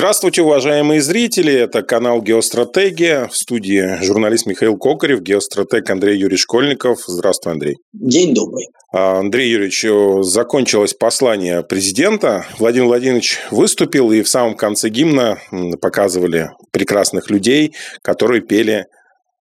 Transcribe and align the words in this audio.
Здравствуйте, 0.00 0.40
уважаемые 0.40 1.02
зрители. 1.02 1.52
Это 1.52 1.82
канал 1.82 2.22
«Геостратегия». 2.22 3.26
В 3.26 3.36
студии 3.36 4.02
журналист 4.02 4.46
Михаил 4.46 4.78
Кокарев, 4.78 5.20
геостратег 5.20 5.90
Андрей 5.90 6.16
Юрьевич 6.16 6.44
Школьников. 6.44 7.00
Здравствуй, 7.06 7.52
Андрей. 7.52 7.76
День 7.92 8.32
добрый. 8.32 8.68
А, 8.94 9.18
Андрей 9.18 9.50
Юрьевич, 9.50 9.84
э, 9.84 10.22
закончилось 10.22 10.94
послание 10.94 11.62
президента. 11.62 12.46
Владимир 12.58 12.86
Владимирович 12.86 13.40
выступил, 13.50 14.10
и 14.10 14.22
в 14.22 14.28
самом 14.30 14.56
конце 14.56 14.88
гимна 14.88 15.36
показывали 15.82 16.48
прекрасных 16.72 17.28
людей, 17.28 17.74
которые 18.00 18.40
пели 18.40 18.86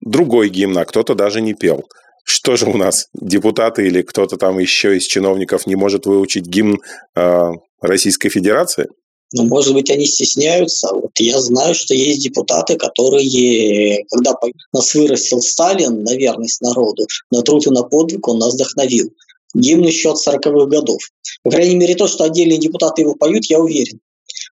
другой 0.03 0.51
гимн, 0.51 0.77
а 0.77 0.85
кто-то 0.85 1.15
даже 1.15 1.41
не 1.41 1.55
пел. 1.55 1.83
Что 2.25 2.57
же 2.57 2.67
у 2.67 2.77
нас, 2.77 3.07
депутаты 3.15 3.87
или 3.87 4.03
кто-то 4.03 4.37
там 4.37 4.59
еще 4.59 4.99
из 4.99 5.05
чиновников 5.05 5.67
не 5.67 5.77
может 5.77 6.05
выучить 6.05 6.45
гимн 6.45 6.79
э, 7.17 7.51
Российской 7.81 8.29
Федерации? 8.29 8.89
Ну, 9.33 9.45
может 9.45 9.73
быть, 9.73 9.91
они 9.91 10.07
стесняются. 10.07 10.93
Вот 10.93 11.13
я 11.19 11.41
знаю, 11.41 11.75
что 11.75 11.95
есть 11.95 12.23
депутаты, 12.23 12.77
которые, 12.77 14.05
когда 14.11 14.35
нас 14.73 14.95
вырастил 14.95 15.41
Сталин 15.41 16.03
на 16.05 16.15
верность 16.15 16.61
народу, 16.61 17.07
на 17.31 17.43
труд 17.43 17.67
и 17.67 17.71
на 17.71 17.83
подвиг 17.83 18.29
он 18.29 18.39
нас 18.39 18.55
вдохновил. 18.55 19.11
Гимн 19.55 19.87
еще 19.87 20.13
от 20.13 20.27
40-х 20.27 20.67
годов. 20.67 21.01
По 21.43 21.51
крайней 21.51 21.77
мере, 21.77 21.95
то, 21.95 22.07
что 22.09 22.25
отдельные 22.25 22.59
депутаты 22.59 23.03
его 23.03 23.15
поют, 23.15 23.47
я 23.47 23.59
уверен. 23.59 24.01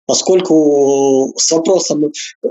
Поскольку 0.05 1.33
с 1.37 1.51
вопросом 1.51 2.05
э, 2.05 2.47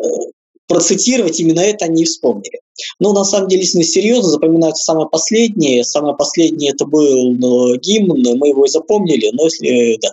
процитировать 0.67 1.39
именно 1.41 1.61
это 1.61 1.87
они 1.87 2.05
вспомнили. 2.05 2.61
Но 2.99 3.13
на 3.13 3.25
самом 3.25 3.49
деле, 3.49 3.63
если 3.63 3.83
серьезно, 3.83 4.31
запоминаются 4.31 4.85
самое 4.85 5.09
последнее. 5.09 5.85
Самое 5.85 6.17
последнее 6.17 6.73
это 6.73 6.87
был 6.87 7.33
ну, 7.33 7.77
гимн, 7.77 8.39
мы 8.39 8.49
его 8.49 8.65
и 8.65 8.69
запомнили, 8.69 9.31
но 9.33 9.45
если 9.45 9.99
да, 10.01 10.09
э, 10.09 10.13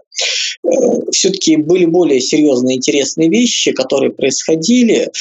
все-таки 1.12 1.58
были 1.58 1.86
более 1.86 2.22
серьезные 2.22 2.78
интересные 2.78 3.30
вещи, 3.30 3.72
которые 3.72 4.12
происходили. 4.12 5.12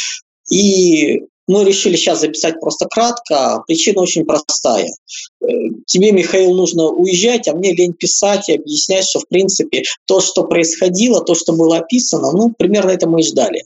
И 0.51 1.23
мы 1.49 1.65
решили 1.65 1.97
сейчас 1.97 2.21
записать 2.21 2.61
просто 2.61 2.87
кратко. 2.87 3.63
Причина 3.67 4.03
очень 4.03 4.25
простая. 4.25 4.93
Э, 5.41 5.47
тебе, 5.87 6.13
Михаил, 6.13 6.55
нужно 6.55 6.89
уезжать, 6.89 7.47
а 7.49 7.55
мне 7.55 7.73
лень 7.73 7.93
писать 7.93 8.49
и 8.49 8.55
объяснять, 8.55 9.05
что, 9.05 9.21
в 9.21 9.29
принципе, 9.29 9.83
то, 10.07 10.21
что 10.21 10.45
происходило, 10.45 11.23
то, 11.23 11.35
что 11.35 11.53
было 11.53 11.79
описано, 11.79 12.33
ну, 12.33 12.53
примерно 12.57 12.91
это 12.91 13.09
мы 13.09 13.21
и 13.21 13.25
ждали. 13.25 13.65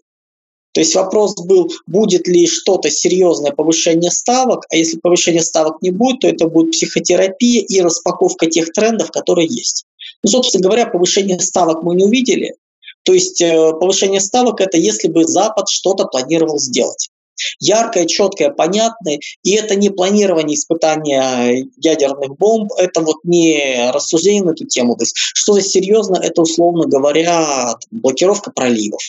То 0.72 0.80
есть 0.80 0.94
вопрос 0.94 1.34
был, 1.34 1.68
будет 1.86 2.28
ли 2.28 2.46
что-то 2.46 2.90
серьезное 2.90 3.50
повышение 3.50 4.10
ставок, 4.10 4.66
а 4.70 4.76
если 4.76 4.98
повышение 4.98 5.42
ставок 5.42 5.82
не 5.82 5.90
будет, 5.90 6.20
то 6.20 6.28
это 6.28 6.46
будет 6.46 6.72
психотерапия 6.72 7.62
и 7.62 7.80
распаковка 7.80 8.46
тех 8.46 8.72
трендов, 8.72 9.10
которые 9.10 9.48
есть. 9.48 9.84
Ну, 10.22 10.30
собственно 10.30 10.62
говоря, 10.62 10.86
повышение 10.86 11.38
ставок 11.40 11.82
мы 11.82 11.94
не 11.94 12.04
увидели. 12.04 12.54
То 13.04 13.12
есть 13.12 13.40
э, 13.40 13.72
повышение 13.72 14.20
ставок– 14.20 14.60
это 14.62 14.76
если 14.76 15.08
бы 15.08 15.24
Запад 15.24 15.68
что-то 15.68 16.04
планировал 16.06 16.58
сделать. 16.58 17.08
Яркое, 17.58 18.04
четкое, 18.04 18.50
понятное, 18.50 19.18
и 19.42 19.52
это 19.52 19.74
не 19.74 19.88
планирование 19.88 20.56
испытания 20.56 21.66
ядерных 21.78 22.36
бомб, 22.36 22.70
это 22.76 23.00
вот 23.00 23.16
не 23.24 23.90
рассуждение 23.92 24.44
на 24.44 24.50
эту 24.50 24.66
тему. 24.66 24.94
То 24.96 25.04
есть 25.04 25.16
что-то 25.16 25.62
серьезно, 25.62 26.16
это, 26.22 26.42
условно 26.42 26.86
говоря, 26.86 27.76
блокировка 27.90 28.50
проливов 28.50 29.00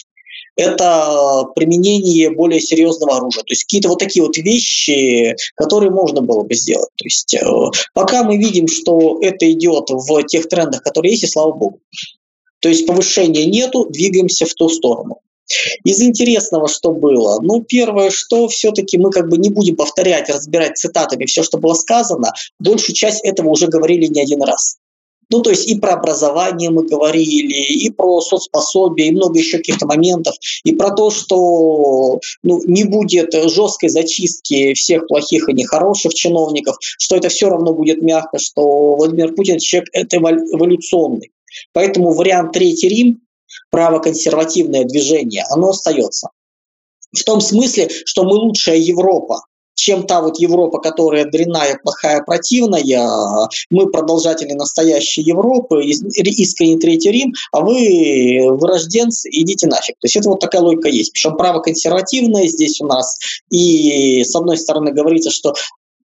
это 0.55 1.45
применение 1.55 2.29
более 2.29 2.59
серьезного 2.59 3.17
оружия. 3.17 3.43
То 3.43 3.51
есть 3.51 3.63
какие-то 3.63 3.89
вот 3.89 3.99
такие 3.99 4.23
вот 4.23 4.37
вещи, 4.37 5.35
которые 5.55 5.91
можно 5.91 6.21
было 6.21 6.43
бы 6.43 6.53
сделать. 6.53 6.89
То 6.97 7.05
есть 7.05 7.33
э, 7.33 7.41
пока 7.93 8.23
мы 8.23 8.37
видим, 8.37 8.67
что 8.67 9.19
это 9.21 9.51
идет 9.51 9.89
в 9.89 10.23
тех 10.23 10.47
трендах, 10.47 10.83
которые 10.83 11.11
есть, 11.11 11.23
и 11.23 11.27
слава 11.27 11.51
богу. 11.51 11.79
То 12.59 12.69
есть 12.69 12.85
повышения 12.85 13.45
нету, 13.45 13.87
двигаемся 13.89 14.45
в 14.45 14.53
ту 14.53 14.69
сторону. 14.69 15.19
Из 15.83 16.01
интересного, 16.01 16.67
что 16.67 16.91
было? 16.91 17.39
Ну, 17.41 17.61
первое, 17.61 18.09
что 18.09 18.47
все-таки 18.47 18.97
мы 18.97 19.11
как 19.11 19.29
бы 19.29 19.37
не 19.37 19.49
будем 19.49 19.75
повторять, 19.75 20.29
разбирать 20.29 20.77
цитатами 20.77 21.25
все, 21.25 21.43
что 21.43 21.57
было 21.57 21.73
сказано. 21.73 22.31
Большую 22.59 22.95
часть 22.95 23.23
этого 23.25 23.49
уже 23.49 23.67
говорили 23.67 24.05
не 24.05 24.21
один 24.21 24.41
раз. 24.43 24.77
Ну, 25.31 25.41
то 25.41 25.49
есть 25.49 25.67
и 25.67 25.79
про 25.79 25.93
образование 25.93 26.69
мы 26.69 26.85
говорили, 26.85 27.53
и 27.53 27.89
про 27.89 28.19
соцпособие, 28.19 29.07
и 29.07 29.11
много 29.11 29.39
еще 29.39 29.57
каких-то 29.57 29.85
моментов, 29.87 30.35
и 30.65 30.73
про 30.73 30.91
то, 30.91 31.09
что 31.09 32.19
ну, 32.43 32.61
не 32.65 32.83
будет 32.83 33.33
жесткой 33.33 33.89
зачистки 33.89 34.73
всех 34.73 35.07
плохих 35.07 35.47
и 35.47 35.53
нехороших 35.53 36.13
чиновников, 36.13 36.75
что 36.81 37.15
это 37.15 37.29
все 37.29 37.49
равно 37.49 37.73
будет 37.73 38.01
мягко, 38.01 38.39
что 38.39 38.95
Владимир 38.95 39.33
Путин 39.33 39.59
человек 39.59 39.89
это 39.93 40.17
эволюционный. 40.17 41.31
Поэтому 41.73 42.13
вариант 42.13 42.51
Третий 42.51 42.89
Рим, 42.89 43.21
правоконсервативное 43.69 44.83
движение, 44.83 45.43
оно 45.49 45.69
остается. 45.69 46.29
В 47.17 47.23
том 47.23 47.39
смысле, 47.41 47.89
что 48.05 48.23
мы 48.23 48.35
лучшая 48.35 48.77
Европа, 48.77 49.41
чем 49.81 50.05
та 50.05 50.21
вот 50.21 50.39
Европа, 50.39 50.79
которая 50.79 51.25
дрянная, 51.25 51.79
плохая, 51.81 52.21
противная. 52.23 53.49
Мы 53.71 53.87
продолжатели 53.87 54.53
настоящей 54.53 55.23
Европы, 55.23 55.83
искренний 55.83 56.77
Третий 56.77 57.11
Рим, 57.11 57.33
а 57.51 57.61
вы 57.61 58.39
вырожденцы, 58.59 59.27
идите 59.31 59.67
нафиг. 59.67 59.95
То 59.99 60.05
есть 60.05 60.15
это 60.15 60.29
вот 60.29 60.39
такая 60.39 60.61
логика 60.61 60.87
есть. 60.87 61.13
Причем 61.13 61.35
право 61.35 61.59
консервативное 61.59 62.47
здесь 62.47 62.79
у 62.79 62.85
нас. 62.85 63.17
И 63.49 64.23
с 64.23 64.35
одной 64.35 64.57
стороны 64.57 64.91
говорится, 64.91 65.31
что 65.31 65.53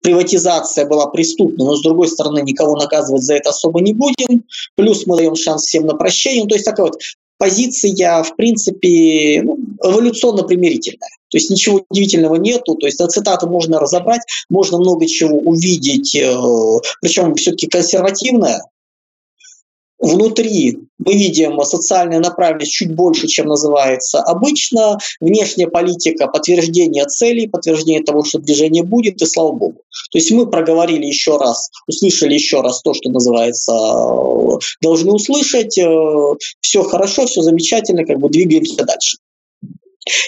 приватизация 0.02 0.86
была 0.86 1.08
преступна, 1.08 1.66
но 1.66 1.76
с 1.76 1.82
другой 1.82 2.10
стороны 2.10 2.42
никого 2.44 2.76
наказывать 2.76 3.24
за 3.24 3.36
это 3.36 3.50
особо 3.50 3.82
не 3.82 3.94
будем. 3.94 4.44
Плюс 4.76 5.08
мы 5.08 5.18
даем 5.18 5.36
шанс 5.36 5.66
всем 5.66 5.88
на 5.88 5.96
прощение. 5.96 6.44
Ну, 6.44 6.50
то 6.50 6.56
есть 6.56 6.66
такая 6.66 6.88
вот 6.88 7.00
позиция, 7.40 8.22
в 8.22 8.36
принципе, 8.36 9.42
ну, 9.44 9.58
эволюционно-примирительная. 9.84 11.10
То 11.34 11.38
есть 11.38 11.50
ничего 11.50 11.82
удивительного 11.90 12.36
нету. 12.36 12.76
То 12.76 12.86
есть 12.86 13.00
на 13.00 13.08
цитаты 13.08 13.48
можно 13.48 13.80
разобрать, 13.80 14.22
можно 14.50 14.78
много 14.78 15.08
чего 15.08 15.40
увидеть, 15.40 16.16
э, 16.16 16.32
причем 17.02 17.34
все-таки 17.34 17.66
консервативная, 17.66 18.62
Внутри 20.04 20.80
мы 20.98 21.14
видим 21.14 21.64
социальная 21.64 22.20
направленность 22.20 22.74
чуть 22.74 22.94
больше, 22.94 23.28
чем 23.28 23.48
называется 23.48 24.20
обычно. 24.20 24.98
Внешняя 25.22 25.68
политика, 25.68 26.28
подтверждение 26.28 27.06
целей, 27.06 27.48
подтверждение 27.48 28.04
того, 28.04 28.26
что 28.26 28.40
движение 28.40 28.84
будет, 28.84 29.22
и 29.22 29.26
слава 29.26 29.54
богу. 29.54 29.80
То 30.12 30.18
есть 30.18 30.30
мы 30.32 30.46
проговорили 30.46 31.06
еще 31.06 31.38
раз, 31.38 31.70
услышали 31.88 32.34
еще 32.34 32.60
раз 32.60 32.82
то, 32.82 32.94
что 32.94 33.10
называется, 33.12 33.72
должны 34.82 35.14
услышать. 35.14 35.78
Э, 35.78 36.34
все 36.60 36.84
хорошо, 36.84 37.26
все 37.26 37.42
замечательно, 37.42 38.06
как 38.06 38.20
бы 38.20 38.28
двигаемся 38.28 38.84
дальше. 38.84 39.18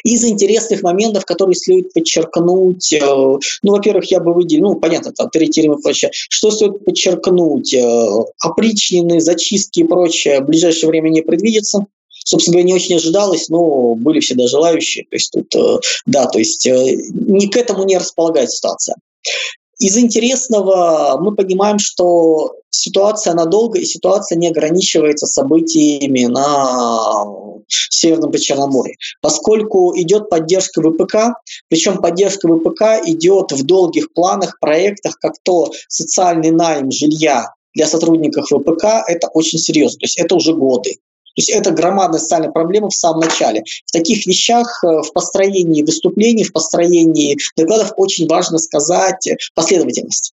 Из 0.03 0.23
интересных 0.23 0.83
моментов, 0.83 1.25
которые 1.25 1.55
следует 1.55 1.93
подчеркнуть, 1.93 2.93
э, 2.93 2.99
ну, 2.99 3.71
во-первых, 3.71 4.05
я 4.11 4.19
бы 4.19 4.33
выделил, 4.33 4.73
ну, 4.73 4.79
понятно, 4.79 5.11
там, 5.11 5.29
третий 5.29 5.63
рынок 5.63 5.79
и 5.79 5.83
прочее. 5.83 6.11
Что 6.13 6.51
стоит 6.51 6.85
подчеркнуть? 6.85 7.73
Э, 7.73 8.07
опричнины, 8.41 9.19
зачистки 9.19 9.81
и 9.81 9.83
прочее 9.83 10.41
в 10.41 10.45
ближайшее 10.45 10.89
время 10.89 11.09
не 11.09 11.21
предвидится. 11.21 11.85
Собственно 12.09 12.53
говоря, 12.53 12.67
не 12.67 12.73
очень 12.73 12.95
ожидалось, 12.95 13.49
но 13.49 13.95
были 13.95 14.19
всегда 14.19 14.47
желающие. 14.47 15.03
То 15.05 15.15
есть 15.15 15.31
тут, 15.31 15.55
э, 15.55 15.79
да, 16.05 16.25
то 16.25 16.39
есть 16.39 16.65
ни 16.65 17.47
к 17.47 17.57
этому 17.57 17.83
не 17.83 17.97
располагает 17.97 18.51
ситуация. 18.51 18.95
Из 19.79 19.97
интересного 19.97 21.17
мы 21.19 21.35
понимаем, 21.35 21.79
что 21.79 22.55
ситуация 22.69 23.33
надолго, 23.33 23.79
и 23.79 23.85
ситуация 23.85 24.37
не 24.37 24.47
ограничивается 24.47 25.25
событиями 25.25 26.25
на 26.25 27.25
Северном 27.67 28.31
Причерноморье, 28.31 28.95
поскольку 29.21 29.93
идет 29.97 30.29
поддержка 30.29 30.81
ВПК, 30.81 31.37
причем 31.67 31.97
поддержка 31.97 32.47
ВПК 32.47 33.07
идет 33.07 33.51
в 33.51 33.65
долгих 33.65 34.13
планах, 34.13 34.59
проектах, 34.59 35.17
как 35.19 35.33
то 35.43 35.71
социальный 35.87 36.51
найм 36.51 36.91
жилья 36.91 37.53
для 37.73 37.87
сотрудников 37.87 38.45
ВПК, 38.49 38.85
это 39.07 39.27
очень 39.33 39.59
серьезно, 39.59 39.99
то 39.99 40.05
есть 40.05 40.17
это 40.17 40.35
уже 40.35 40.53
годы. 40.53 40.97
То 41.35 41.41
есть 41.41 41.49
это 41.49 41.71
громадная 41.71 42.19
социальная 42.19 42.51
проблема 42.51 42.89
в 42.89 42.95
самом 42.95 43.19
начале. 43.19 43.63
В 43.85 43.91
таких 43.91 44.25
вещах, 44.25 44.83
э, 44.83 45.01
в 45.01 45.11
построении 45.13 45.83
выступлений, 45.83 46.43
в 46.43 46.53
построении 46.53 47.37
докладов 47.57 47.91
очень 47.97 48.27
важно 48.27 48.57
сказать 48.57 49.27
последовательность. 49.53 50.33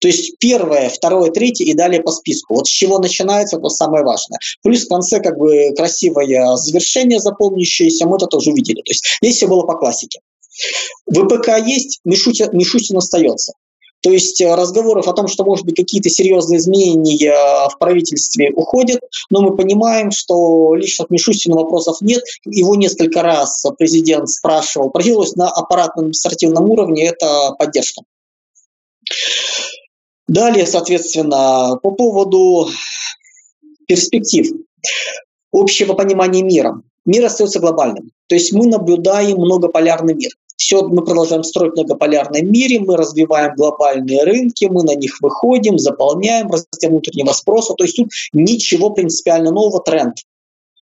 То 0.00 0.08
есть 0.08 0.36
первое, 0.38 0.88
второе, 0.88 1.30
третье 1.30 1.64
и 1.64 1.74
далее 1.74 2.02
по 2.02 2.10
списку. 2.10 2.54
Вот 2.54 2.66
с 2.66 2.70
чего 2.70 2.98
начинается, 2.98 3.58
это 3.58 3.68
самое 3.68 4.04
важное. 4.04 4.38
Плюс 4.62 4.84
в 4.84 4.88
конце 4.88 5.20
как 5.20 5.38
бы 5.38 5.72
красивое 5.76 6.56
завершение 6.56 7.20
запомнящееся, 7.20 8.06
мы 8.06 8.16
это 8.16 8.26
тоже 8.26 8.50
увидели. 8.50 8.82
То 8.82 8.90
есть 8.90 9.18
здесь 9.22 9.36
все 9.36 9.46
было 9.46 9.62
по 9.62 9.74
классике. 9.74 10.20
ВПК 11.08 11.58
есть, 11.64 12.00
Мишутин, 12.04 12.48
Мишутин 12.52 12.96
остается. 12.96 13.52
То 14.02 14.10
есть 14.10 14.40
э, 14.40 14.54
разговоров 14.54 15.06
о 15.06 15.12
том, 15.12 15.28
что, 15.28 15.44
может 15.44 15.64
быть, 15.64 15.76
какие-то 15.76 16.10
серьезные 16.10 16.58
изменения 16.58 17.30
э, 17.30 17.68
в 17.68 17.78
правительстве 17.78 18.50
уходят, 18.52 19.00
но 19.30 19.40
мы 19.40 19.56
понимаем, 19.56 20.10
что 20.10 20.74
лично 20.74 21.06
к 21.06 21.10
Мишустину 21.10 21.56
вопросов 21.56 22.00
нет. 22.00 22.22
Его 22.44 22.74
несколько 22.74 23.22
раз 23.22 23.64
президент 23.78 24.28
спрашивал, 24.28 24.90
проявилось 24.90 25.36
на 25.36 25.48
аппаратном 25.48 26.06
административном 26.06 26.68
уровне, 26.68 27.06
это 27.06 27.54
поддержка. 27.58 28.02
Далее, 30.26 30.66
соответственно, 30.66 31.78
по 31.82 31.92
поводу 31.92 32.70
перспектив. 33.86 34.52
общего 35.52 35.94
понимания 35.94 36.42
мира. 36.42 36.82
Мир 37.04 37.26
остается 37.26 37.60
глобальным. 37.60 38.10
То 38.26 38.34
есть 38.34 38.52
мы 38.52 38.66
наблюдаем 38.66 39.36
многополярный 39.36 40.14
мир. 40.14 40.32
Все, 40.62 40.80
мы 40.84 41.04
продолжаем 41.04 41.42
строить 41.42 41.72
в 41.72 41.76
многополярном 41.76 42.46
мире, 42.52 42.78
мы 42.78 42.96
развиваем 42.96 43.56
глобальные 43.56 44.22
рынки, 44.22 44.66
мы 44.66 44.84
на 44.84 44.94
них 44.94 45.20
выходим, 45.20 45.76
заполняем, 45.76 46.52
растем 46.52 46.90
внутреннего 46.90 47.32
спроса. 47.32 47.74
То 47.74 47.82
есть 47.82 47.96
тут 47.96 48.10
ничего 48.32 48.90
принципиально 48.90 49.50
нового, 49.50 49.82
тренд. 49.82 50.18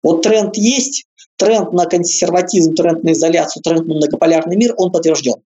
Вот 0.02 0.22
тренд 0.22 0.56
есть, 0.56 1.04
тренд 1.36 1.74
на 1.74 1.88
консерватизм, 1.88 2.74
тренд 2.74 3.04
на 3.04 3.12
изоляцию, 3.12 3.64
тренд 3.64 3.86
на 3.86 3.96
многополярный 3.96 4.56
мир, 4.56 4.74
он 4.78 4.94
подтвержден. 4.94 5.42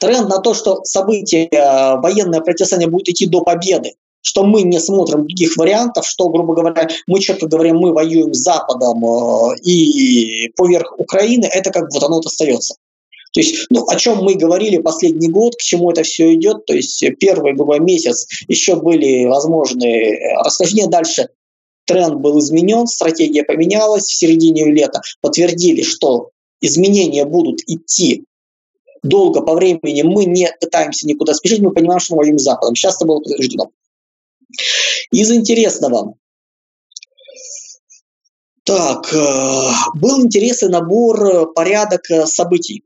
Тренд 0.00 0.28
на 0.28 0.38
то, 0.38 0.52
что 0.52 0.82
события, 0.82 1.44
э, 1.44 2.00
военное 2.00 2.40
противостояние 2.40 2.90
будет 2.90 3.10
идти 3.10 3.26
до 3.26 3.42
победы, 3.42 3.92
что 4.22 4.42
мы 4.42 4.62
не 4.62 4.80
смотрим 4.80 5.20
других 5.20 5.56
вариантов, 5.56 6.04
что, 6.04 6.28
грубо 6.30 6.52
говоря, 6.52 6.88
мы 7.06 7.20
четко 7.20 7.46
говорим, 7.46 7.76
мы 7.76 7.92
воюем 7.92 8.34
с 8.34 8.38
Западом 8.38 9.04
э, 9.04 9.58
и 9.62 10.48
поверх 10.56 10.98
Украины, 10.98 11.44
это 11.44 11.70
как 11.70 11.92
вот 11.92 12.02
оно 12.02 12.16
вот 12.16 12.26
остается. 12.26 12.74
То 13.36 13.40
есть, 13.42 13.66
ну, 13.68 13.84
о 13.86 13.96
чем 13.96 14.24
мы 14.24 14.34
говорили 14.34 14.78
последний 14.78 15.28
год, 15.28 15.56
к 15.56 15.60
чему 15.60 15.90
это 15.90 16.02
все 16.04 16.32
идет, 16.32 16.64
то 16.64 16.72
есть 16.72 17.04
первый, 17.20 17.52
грубо 17.52 17.78
месяц 17.78 18.26
еще 18.48 18.76
были 18.76 19.26
возможны 19.26 19.84
э, 19.84 20.42
расхождения, 20.42 20.88
дальше 20.88 21.28
тренд 21.84 22.14
был 22.14 22.38
изменен, 22.38 22.86
стратегия 22.86 23.44
поменялась, 23.44 24.04
в 24.04 24.16
середине 24.16 24.64
лета 24.64 25.02
подтвердили, 25.20 25.82
что 25.82 26.30
изменения 26.62 27.26
будут 27.26 27.60
идти 27.66 28.24
долго 29.02 29.42
по 29.42 29.54
времени, 29.54 30.00
мы 30.00 30.24
не 30.24 30.50
пытаемся 30.58 31.06
никуда 31.06 31.34
спешить, 31.34 31.60
мы 31.60 31.72
понимаем, 31.72 32.00
что 32.00 32.14
мы 32.14 32.20
воюем 32.22 32.38
с 32.38 32.42
Западом. 32.42 32.74
Сейчас 32.74 32.96
это 32.96 33.04
было 33.04 33.20
подтверждено. 33.20 33.70
Из 35.10 35.30
интересного. 35.30 36.14
Так, 38.64 39.12
э, 39.12 39.70
был 39.96 40.24
интересный 40.24 40.70
набор, 40.70 41.22
э, 41.22 41.46
порядок 41.54 42.10
э, 42.10 42.24
событий. 42.24 42.82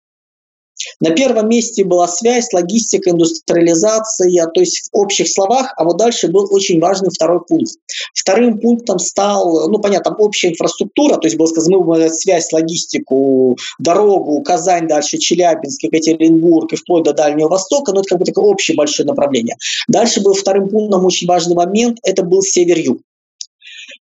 На 1.01 1.11
первом 1.11 1.49
месте 1.49 1.85
была 1.85 2.09
связь, 2.09 2.53
логистика, 2.53 3.11
индустриализация, 3.11 4.47
то 4.47 4.61
есть 4.61 4.89
в 4.93 4.97
общих 4.97 5.29
словах, 5.29 5.73
а 5.77 5.85
вот 5.85 5.97
дальше 5.97 6.29
был 6.29 6.49
очень 6.51 6.81
важный 6.81 7.11
второй 7.11 7.45
пункт. 7.45 7.73
Вторым 8.15 8.59
пунктом 8.59 8.99
стал, 8.99 9.69
ну 9.69 9.79
понятно, 9.79 10.15
общая 10.17 10.51
инфраструктура, 10.51 11.17
то 11.17 11.27
есть 11.27 11.37
было 11.37 11.47
сказано, 11.47 11.79
мы 11.79 12.09
связь, 12.11 12.53
логистику, 12.53 13.57
дорогу, 13.79 14.41
Казань, 14.43 14.89
дальше 14.89 15.19
Челябинск, 15.19 15.83
Екатеринбург 15.83 16.73
и 16.73 16.77
вплоть 16.77 17.05
до 17.05 17.13
Дальнего 17.13 17.49
Востока, 17.49 17.93
но 17.93 18.01
это 18.01 18.11
как 18.11 18.19
бы 18.19 18.25
такое 18.25 18.45
общее 18.45 18.77
большое 18.77 19.07
направление. 19.07 19.57
Дальше 19.89 20.21
был 20.21 20.35
вторым 20.35 20.69
пунктом 20.69 21.05
очень 21.05 21.27
важный 21.27 21.55
момент, 21.55 21.99
это 22.03 22.23
был 22.23 22.43
север-юг. 22.43 23.01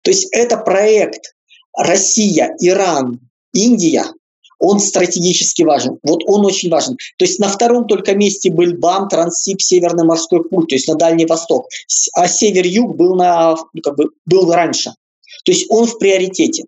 То 0.02 0.10
есть 0.10 0.28
это 0.32 0.56
проект 0.56 1.34
Россия, 1.76 2.54
Иран, 2.60 3.20
Индия, 3.52 4.04
он 4.60 4.78
стратегически 4.78 5.62
важен. 5.62 5.98
Вот 6.02 6.22
он 6.26 6.44
очень 6.44 6.70
важен. 6.70 6.96
То 7.16 7.24
есть 7.24 7.40
на 7.40 7.48
втором 7.48 7.86
только 7.86 8.14
месте 8.14 8.50
был 8.52 8.74
БАМ, 8.74 9.08
Транссиб, 9.08 9.60
Северный 9.60 10.04
морской 10.04 10.44
путь, 10.44 10.68
то 10.68 10.74
есть 10.74 10.86
на 10.86 10.94
Дальний 10.94 11.26
Восток. 11.26 11.66
А 12.12 12.28
Север-Юг 12.28 12.94
был, 12.96 13.16
на, 13.16 13.56
ну, 13.72 13.82
как 13.82 13.96
бы, 13.96 14.10
был 14.26 14.52
раньше. 14.52 14.92
То 15.44 15.52
есть 15.52 15.66
он 15.70 15.86
в 15.86 15.98
приоритете. 15.98 16.64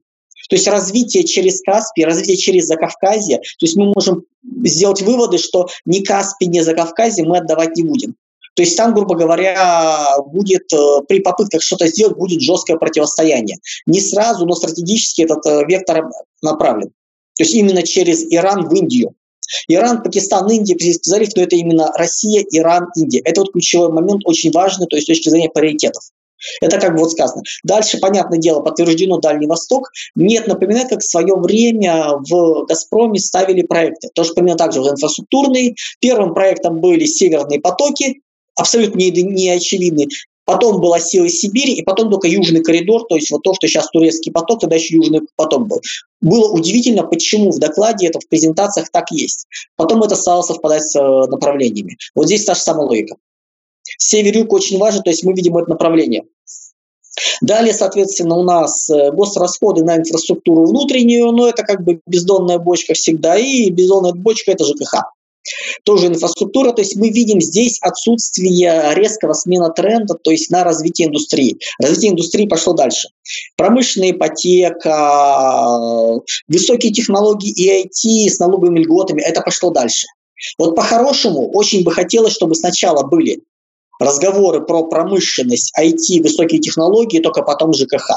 То 0.48 0.56
есть 0.56 0.66
развитие 0.66 1.24
через 1.24 1.62
Каспий, 1.62 2.04
развитие 2.04 2.36
через 2.36 2.66
Закавказье, 2.66 3.38
то 3.38 3.66
есть 3.66 3.76
мы 3.76 3.92
можем 3.94 4.24
сделать 4.64 5.00
выводы, 5.02 5.38
что 5.38 5.68
ни 5.84 6.00
Каспий, 6.00 6.48
ни 6.48 6.60
Закавказье 6.60 7.24
мы 7.24 7.38
отдавать 7.38 7.76
не 7.76 7.84
будем. 7.84 8.16
То 8.54 8.62
есть 8.62 8.76
там, 8.76 8.92
грубо 8.92 9.14
говоря, 9.14 10.08
будет 10.26 10.70
э, 10.74 11.00
при 11.08 11.20
попытках 11.20 11.62
что-то 11.62 11.86
сделать, 11.86 12.18
будет 12.18 12.42
жесткое 12.42 12.76
противостояние. 12.76 13.58
Не 13.86 14.00
сразу, 14.00 14.44
но 14.44 14.54
стратегически 14.54 15.22
этот 15.22 15.46
э, 15.46 15.64
вектор 15.66 16.10
направлен. 16.42 16.92
То 17.42 17.44
есть 17.44 17.56
именно 17.56 17.82
через 17.82 18.24
Иран 18.32 18.68
в 18.68 18.72
Индию. 18.72 19.14
Иран, 19.66 20.04
Пакистан, 20.04 20.48
Индия, 20.48 20.76
Персидский 20.76 21.10
залив, 21.10 21.30
но 21.34 21.42
это 21.42 21.56
именно 21.56 21.92
Россия, 21.96 22.46
Иран, 22.52 22.86
Индия. 22.94 23.18
Это 23.24 23.40
вот 23.40 23.52
ключевой 23.52 23.88
момент, 23.88 24.22
очень 24.26 24.52
важный, 24.52 24.86
то 24.86 24.94
есть 24.94 25.06
с 25.06 25.10
точки 25.10 25.28
зрения 25.28 25.50
приоритетов. 25.50 26.04
Это 26.60 26.78
как 26.78 26.94
бы 26.94 27.00
вот 27.00 27.10
сказано. 27.10 27.42
Дальше, 27.64 27.98
понятное 27.98 28.38
дело, 28.38 28.60
подтверждено 28.60 29.18
Дальний 29.18 29.48
Восток. 29.48 29.90
Нет, 30.14 30.46
напоминает, 30.46 30.88
как 30.88 31.00
в 31.00 31.08
свое 31.08 31.34
время 31.34 32.12
в 32.28 32.64
«Газпроме» 32.66 33.18
ставили 33.18 33.62
проекты. 33.62 34.08
Тоже 34.14 34.34
примерно 34.34 34.58
так 34.58 34.72
же 34.72 34.78
инфраструктурные. 34.78 35.74
Первым 35.98 36.34
проектом 36.34 36.80
были 36.80 37.06
«Северные 37.06 37.60
потоки», 37.60 38.20
абсолютно 38.54 38.98
не, 38.98 39.10
не 39.10 39.50
очевидный. 39.50 40.06
Потом 40.52 40.82
была 40.82 41.00
сила 41.00 41.30
Сибири, 41.30 41.72
и 41.72 41.82
потом 41.82 42.10
только 42.10 42.28
Южный 42.28 42.62
коридор, 42.62 43.06
то 43.08 43.16
есть 43.16 43.30
вот 43.30 43.42
то, 43.42 43.54
что 43.54 43.66
сейчас 43.66 43.88
турецкий 43.88 44.30
поток, 44.30 44.60
тогда 44.60 44.76
еще 44.76 44.96
Южный 44.96 45.22
поток 45.34 45.66
был. 45.66 45.80
Было 46.20 46.50
удивительно, 46.50 47.04
почему 47.04 47.50
в 47.50 47.58
докладе 47.58 48.08
это 48.08 48.20
в 48.20 48.28
презентациях 48.28 48.90
так 48.90 49.10
есть. 49.10 49.46
Потом 49.76 50.02
это 50.02 50.14
стало 50.14 50.42
совпадать 50.42 50.82
с 50.82 50.94
э, 50.94 51.26
направлениями. 51.30 51.96
Вот 52.14 52.26
здесь 52.26 52.44
та 52.44 52.52
же 52.52 52.60
самая 52.60 52.86
логика. 52.86 53.16
Север-юг 53.96 54.52
очень 54.52 54.78
важен, 54.78 55.02
то 55.02 55.08
есть 55.08 55.24
мы 55.24 55.32
видим 55.32 55.56
это 55.56 55.70
направление. 55.70 56.24
Далее, 57.40 57.72
соответственно, 57.72 58.36
у 58.36 58.42
нас 58.42 58.90
э, 58.90 59.10
госрасходы 59.10 59.82
на 59.82 59.96
инфраструктуру 59.96 60.66
внутреннюю, 60.66 61.32
но 61.32 61.48
это 61.48 61.62
как 61.62 61.82
бы 61.82 62.00
бездонная 62.06 62.58
бочка 62.58 62.92
всегда, 62.92 63.38
и 63.38 63.70
бездонная 63.70 64.12
бочка– 64.12 64.50
это 64.52 64.64
ЖКХ 64.64 65.12
тоже 65.84 66.06
инфраструктура. 66.08 66.72
То 66.72 66.82
есть 66.82 66.96
мы 66.96 67.10
видим 67.10 67.40
здесь 67.40 67.78
отсутствие 67.80 68.94
резкого 68.94 69.32
смена 69.32 69.70
тренда, 69.70 70.14
то 70.14 70.30
есть 70.30 70.50
на 70.50 70.64
развитие 70.64 71.08
индустрии. 71.08 71.58
Развитие 71.78 72.12
индустрии 72.12 72.46
пошло 72.46 72.74
дальше. 72.74 73.08
Промышленная 73.56 74.10
ипотека, 74.12 75.00
высокие 76.48 76.92
технологии 76.92 77.50
и 77.50 77.84
IT 77.84 78.28
с 78.30 78.38
налоговыми 78.38 78.80
льготами, 78.80 79.22
это 79.22 79.40
пошло 79.40 79.70
дальше. 79.70 80.06
Вот 80.58 80.74
по-хорошему 80.74 81.50
очень 81.52 81.84
бы 81.84 81.92
хотелось, 81.92 82.32
чтобы 82.32 82.54
сначала 82.54 83.06
были 83.06 83.40
разговоры 84.00 84.60
про 84.64 84.84
промышленность, 84.84 85.72
IT, 85.78 86.22
высокие 86.22 86.60
технологии, 86.60 87.20
только 87.20 87.42
потом 87.42 87.72
ЖКХ. 87.72 88.10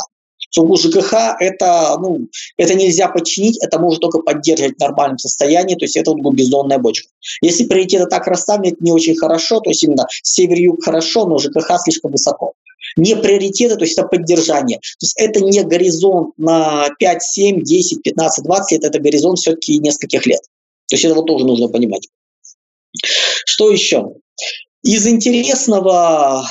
Сугубо 0.49 0.77
ЖКХ 0.77 1.35
это, 1.39 1.97
ну, 1.99 2.27
это 2.57 2.75
нельзя 2.75 3.07
подчинить, 3.07 3.57
это 3.63 3.79
может 3.79 4.01
только 4.01 4.19
поддерживать 4.19 4.75
в 4.75 4.79
нормальном 4.79 5.17
состоянии, 5.17 5.75
то 5.75 5.85
есть 5.85 5.97
это 5.97 6.11
вот 6.11 6.33
бездонная 6.33 6.77
бочка. 6.77 7.09
Если 7.41 7.65
приоритеты 7.65 8.05
так 8.05 8.27
расставлены, 8.27 8.73
это 8.73 8.83
не 8.83 8.91
очень 8.91 9.15
хорошо, 9.15 9.59
то 9.59 9.69
есть 9.69 9.83
именно 9.83 10.07
север-юг 10.23 10.83
хорошо, 10.83 11.25
но 11.25 11.37
ЖКХ 11.37 11.79
слишком 11.83 12.11
высоко. 12.11 12.53
Не 12.97 13.15
приоритеты, 13.15 13.75
то 13.75 13.83
есть 13.83 13.97
это 13.97 14.07
поддержание. 14.07 14.77
То 14.77 15.03
есть 15.03 15.17
это 15.17 15.39
не 15.41 15.63
горизонт 15.63 16.33
на 16.37 16.87
5, 16.99 17.23
7, 17.23 17.63
10, 17.63 18.03
15, 18.03 18.45
20 18.45 18.71
лет, 18.71 18.83
это 18.83 18.99
горизонт 18.99 19.39
все-таки 19.39 19.79
нескольких 19.79 20.25
лет. 20.25 20.41
То 20.87 20.95
есть 20.95 21.05
это 21.05 21.15
вот 21.15 21.25
тоже 21.25 21.45
нужно 21.45 21.67
понимать. 21.67 22.07
Что 23.45 23.71
еще? 23.71 24.13
Из 24.83 25.07
интересного 25.07 26.47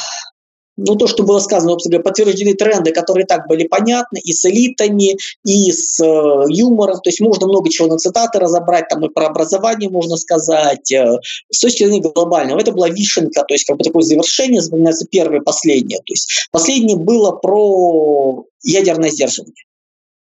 ну, 0.76 0.96
то, 0.96 1.06
что 1.06 1.22
было 1.22 1.38
сказано, 1.38 1.76
подтверждены 1.76 2.54
тренды, 2.54 2.92
которые 2.92 3.26
так 3.26 3.46
были 3.46 3.66
понятны 3.66 4.18
и 4.18 4.32
с 4.32 4.44
элитами, 4.44 5.16
и 5.44 5.72
с 5.72 6.00
э, 6.00 6.44
юмором. 6.48 7.00
То 7.00 7.10
есть 7.10 7.20
можно 7.20 7.46
много 7.46 7.70
чего 7.70 7.88
на 7.88 7.98
цитаты 7.98 8.38
разобрать, 8.38 8.88
там 8.88 9.04
и 9.04 9.08
про 9.08 9.26
образование 9.26 9.88
можно 9.88 10.16
сказать. 10.16 10.90
Э, 10.92 11.18
с 11.50 11.60
точки 11.60 11.84
зрения 11.84 12.00
глобального, 12.00 12.60
это 12.60 12.72
была 12.72 12.88
вишенка, 12.88 13.44
то 13.46 13.54
есть 13.54 13.66
как 13.66 13.76
бы 13.76 13.84
такое 13.84 14.02
завершение, 14.02 14.60
вспоминается 14.60 15.06
первое 15.10 15.40
и 15.40 15.44
последнее. 15.44 15.98
То 15.98 16.12
есть 16.12 16.48
последнее 16.50 16.96
было 16.96 17.32
про 17.32 18.44
ядерное 18.62 19.10
сдерживание 19.10 19.54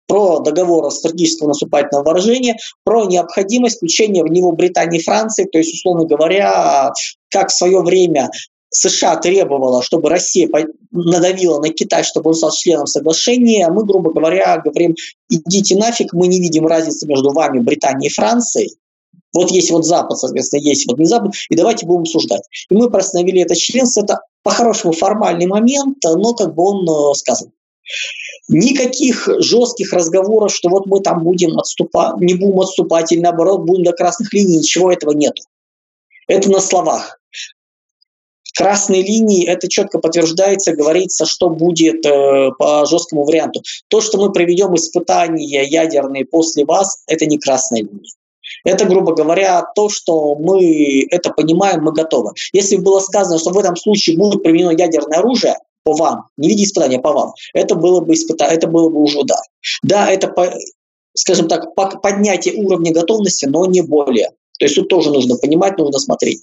про 0.07 0.41
договор 0.41 0.87
о 0.87 0.91
стратегического 0.91 1.49
наступательного 1.49 2.03
вооружения, 2.03 2.57
про 2.83 3.05
необходимость 3.05 3.77
включения 3.77 4.25
в 4.25 4.27
него 4.27 4.51
Британии 4.51 4.99
и 4.99 5.03
Франции, 5.05 5.45
то 5.45 5.59
есть, 5.59 5.73
условно 5.73 6.05
говоря, 6.05 6.93
как 7.31 7.51
в 7.51 7.57
свое 7.57 7.81
время 7.81 8.29
США 8.71 9.17
требовала, 9.17 9.83
чтобы 9.83 10.09
Россия 10.09 10.49
надавила 10.93 11.61
на 11.61 11.71
Китай, 11.71 12.05
чтобы 12.05 12.31
он 12.31 12.35
стал 12.35 12.53
членом 12.53 12.87
соглашения, 12.87 13.69
мы, 13.69 13.85
грубо 13.85 14.13
говоря, 14.13 14.59
говорим, 14.59 14.95
идите 15.29 15.77
нафиг, 15.77 16.13
мы 16.13 16.29
не 16.29 16.39
видим 16.39 16.67
разницы 16.67 17.07
между 17.07 17.33
вами, 17.33 17.59
Британией 17.59 18.11
и 18.11 18.13
Францией, 18.13 18.77
вот 19.33 19.51
есть 19.51 19.71
вот 19.71 19.85
Запад, 19.85 20.19
соответственно, 20.19 20.61
есть 20.61 20.87
вот 20.89 20.99
не 20.99 21.05
Запад, 21.05 21.33
и 21.49 21.57
давайте 21.57 21.87
будем 21.87 22.03
обсуждать. 22.03 22.43
И 22.69 22.75
мы 22.75 22.91
простановили 22.91 23.43
это 23.43 23.55
членство, 23.55 24.03
это 24.03 24.21
по-хорошему 24.43 24.93
формальный 24.93 25.47
момент, 25.47 25.99
но 26.03 26.35
как 26.35 26.55
бы 26.55 26.63
он 26.65 26.89
э, 26.89 27.15
сказан. 27.15 27.53
Никаких 28.49 29.29
жестких 29.39 29.93
разговоров, 29.93 30.53
что 30.53 30.69
вот 30.69 30.87
мы 30.87 31.01
там 31.01 31.23
будем 31.23 31.59
отступать, 31.59 32.17
не 32.21 32.35
будем 32.35 32.61
отступать 32.61 33.13
или 33.13 33.21
наоборот 33.21 33.63
будем 33.65 33.85
до 33.85 33.93
красных 33.93 34.33
линий, 34.33 34.59
ничего 34.59 34.93
этого 34.93 35.13
нет. 35.13 35.35
Это 36.27 36.51
на 36.51 36.61
словах 36.61 37.21
красной 38.61 39.03
линии 39.03 39.47
это 39.47 39.69
четко 39.69 39.99
подтверждается, 39.99 40.77
говорится, 40.77 41.25
что 41.25 41.49
будет 41.49 42.05
э, 42.05 42.51
по 42.59 42.85
жесткому 42.85 43.25
варианту. 43.25 43.63
То, 43.89 44.03
что 44.03 44.19
мы 44.19 44.33
проведем 44.33 44.75
испытания 44.75 45.65
ядерные 45.65 46.27
после 46.27 46.67
вас, 46.67 47.03
это 47.07 47.25
не 47.25 47.39
красная 47.39 47.81
линия. 47.81 48.13
Это, 48.65 48.85
грубо 48.85 49.15
говоря, 49.15 49.65
то, 49.75 49.89
что 49.89 50.35
мы 50.35 51.07
это 51.11 51.31
понимаем, 51.31 51.83
мы 51.83 51.93
готовы. 51.93 52.33
Если 52.53 52.77
было 52.77 53.01
сказано, 53.01 53.39
что 53.39 53.51
в 53.51 53.59
этом 53.59 53.77
случае 53.77 54.19
будет 54.19 54.43
применено 54.43 54.73
ядерное 54.73 55.21
оружие, 55.21 55.57
по 55.83 55.95
вам, 55.95 56.27
не 56.37 56.49
в 56.49 56.51
виде 56.51 56.65
испытания, 56.65 56.99
а 56.99 57.01
по 57.01 57.13
вам, 57.13 57.33
это 57.55 57.77
было 57.77 58.01
бы 58.01 58.13
испытание, 58.13 58.57
это 58.59 58.67
было 58.67 58.91
бы 58.91 59.01
уже 59.01 59.21
удар. 59.21 59.41
Да, 59.83 60.11
это, 60.11 60.29
по, 60.29 60.53
скажем 61.15 61.49
так, 61.49 61.75
поднятие 61.75 62.63
уровня 62.63 62.93
готовности, 62.93 63.47
но 63.47 63.65
не 63.65 63.81
более. 63.81 64.33
То 64.59 64.67
есть 64.67 64.75
тут 64.75 64.89
тоже 64.89 65.11
нужно 65.11 65.37
понимать, 65.37 65.79
нужно 65.79 65.99
смотреть. 65.99 66.43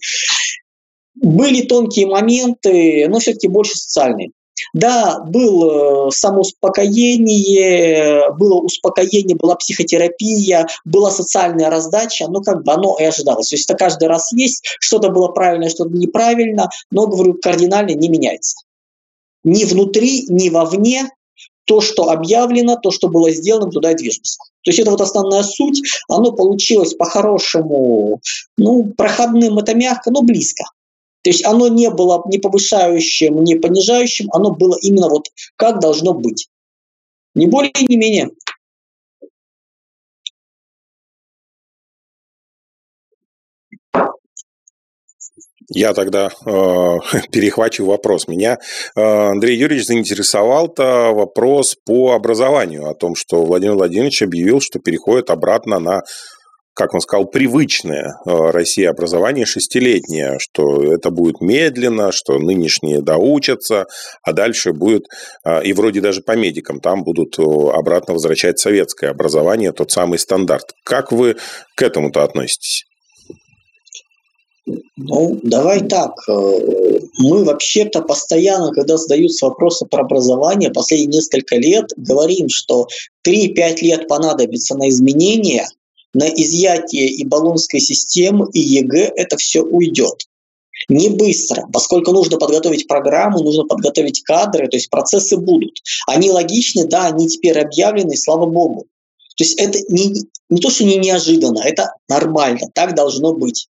Были 1.22 1.64
тонкие 1.64 2.08
моменты, 2.08 3.08
но 3.10 3.20
все-таки 3.20 3.48
больше 3.48 3.78
социальные. 3.78 4.32
Да, 4.74 5.20
было 5.20 6.08
э, 6.08 6.12
самоуспокоение, 6.12 8.32
было 8.38 8.60
успокоение, 8.60 9.36
была 9.36 9.56
психотерапия, 9.56 10.68
была 10.84 11.12
социальная 11.12 11.70
раздача, 11.70 12.28
ну 12.28 12.42
как 12.42 12.64
бы 12.64 12.72
оно 12.72 12.98
и 13.00 13.04
ожидалось. 13.04 13.50
То 13.50 13.56
есть 13.56 13.70
это 13.70 13.78
каждый 13.78 14.08
раз 14.08 14.32
есть, 14.34 14.64
что-то 14.80 15.10
было 15.10 15.28
правильно, 15.28 15.70
что-то 15.70 15.92
неправильно, 15.92 16.70
но, 16.92 17.08
говорю, 17.08 17.36
кардинально 17.36 17.92
не 17.92 18.10
меняется. 18.10 18.58
Ни 19.44 19.64
внутри, 19.64 20.26
ни 20.28 20.50
вовне 20.50 21.10
то, 21.66 21.82
что 21.82 22.10
объявлено, 22.10 22.78
то, 22.78 22.92
что 22.92 23.10
было 23.10 23.30
сделано, 23.32 23.70
туда 23.70 23.92
и 23.92 23.96
движется. 23.96 24.40
То 24.64 24.72
есть 24.72 24.80
это 24.80 24.92
вот 24.92 25.02
основная 25.02 25.44
суть, 25.44 25.82
оно 26.10 26.32
получилось 26.32 26.94
по-хорошему, 26.94 28.22
ну, 28.58 28.94
проходным 28.98 29.60
это 29.60 29.76
мягко, 29.76 30.12
но 30.12 30.22
близко. 30.22 30.64
То 31.28 31.32
есть 31.32 31.44
оно 31.44 31.68
не 31.68 31.90
было 31.90 32.24
не 32.26 32.38
повышающим, 32.38 33.44
не 33.44 33.56
понижающим, 33.56 34.30
оно 34.32 34.52
было 34.52 34.78
именно 34.82 35.10
вот 35.10 35.26
как 35.58 35.82
должно 35.82 36.14
быть. 36.14 36.48
Не 37.36 37.48
более, 37.48 37.74
не 37.90 37.98
менее. 37.98 38.30
Я 45.70 45.94
тогда 45.94 46.28
э, 46.28 46.50
перехвачу 47.34 47.86
вопрос. 47.86 48.30
Меня 48.30 48.58
э, 48.96 49.02
Андрей 49.02 49.58
Юрьевич 49.58 49.86
заинтересовал-то 49.86 51.12
вопрос 51.14 51.76
по 51.76 52.14
образованию, 52.14 52.90
о 52.90 52.96
том, 52.96 53.16
что 53.16 53.44
Владимир 53.44 53.76
Владимирович 53.76 54.22
объявил, 54.22 54.62
что 54.62 54.80
переходит 54.80 55.30
обратно 55.30 55.80
на 55.80 56.04
как 56.78 56.94
он 56.94 57.02
сказал, 57.02 57.26
привычное 57.26 58.20
э, 58.26 58.32
России 58.52 58.86
образование 58.86 59.48
шестилетнее, 59.48 60.38
что 60.38 60.94
это 60.94 61.10
будет 61.10 61.42
медленно, 61.42 62.12
что 62.12 62.38
нынешние 62.38 63.02
доучатся, 63.02 63.88
а 64.22 64.32
дальше 64.32 64.74
будет, 64.74 65.08
э, 65.44 65.64
и 65.64 65.74
вроде 65.74 66.02
даже 66.02 66.22
по 66.22 66.36
медикам, 66.36 66.80
там 66.80 67.04
будут 67.04 67.40
э, 67.40 67.42
обратно 67.42 68.14
возвращать 68.14 68.60
советское 68.60 69.08
образование, 69.08 69.72
тот 69.72 69.92
самый 69.92 70.20
стандарт. 70.20 70.74
Как 70.84 71.12
вы 71.12 71.38
к 71.76 71.82
этому-то 71.82 72.24
относитесь? 72.24 72.84
Ну, 74.98 75.40
давай 75.44 75.88
так. 75.88 76.12
Мы 76.28 77.46
вообще-то 77.46 78.02
постоянно, 78.02 78.74
когда 78.74 78.98
задаются 78.98 79.46
вопросы 79.46 79.86
про 79.86 80.02
образование, 80.02 80.72
последние 80.72 81.20
несколько 81.20 81.56
лет 81.56 81.86
говорим, 81.96 82.50
что 82.50 82.88
3-5 83.26 83.78
лет 83.82 84.08
понадобится 84.10 84.76
на 84.76 84.90
изменения, 84.90 85.68
на 86.18 86.24
изъятие 86.24 87.08
и 87.10 87.24
Болонской 87.24 87.80
системы, 87.80 88.50
и 88.52 88.60
ЕГЭ 88.60 89.14
это 89.16 89.38
все 89.38 89.62
уйдет. 89.62 90.26
Не 90.90 91.10
быстро, 91.10 91.68
поскольку 91.72 92.12
нужно 92.12 92.38
подготовить 92.38 92.88
программу, 92.88 93.44
нужно 93.44 93.66
подготовить 93.66 94.24
кадры, 94.24 94.68
то 94.68 94.78
есть 94.78 94.90
процессы 94.90 95.38
будут. 95.38 95.80
Они 96.08 96.32
логичны, 96.32 96.88
да, 96.88 97.06
они 97.06 97.28
теперь 97.28 97.60
объявлены, 97.60 98.18
слава 98.18 98.48
богу. 98.48 98.88
То 99.38 99.44
есть 99.44 99.60
это 99.60 99.78
не, 99.90 100.24
не 100.50 100.60
то, 100.60 100.72
что 100.72 100.86
не 100.86 100.98
неожиданно, 100.98 101.60
это 101.60 101.94
нормально, 102.10 102.68
так 102.74 102.96
должно 102.96 103.34
быть. 103.34 103.68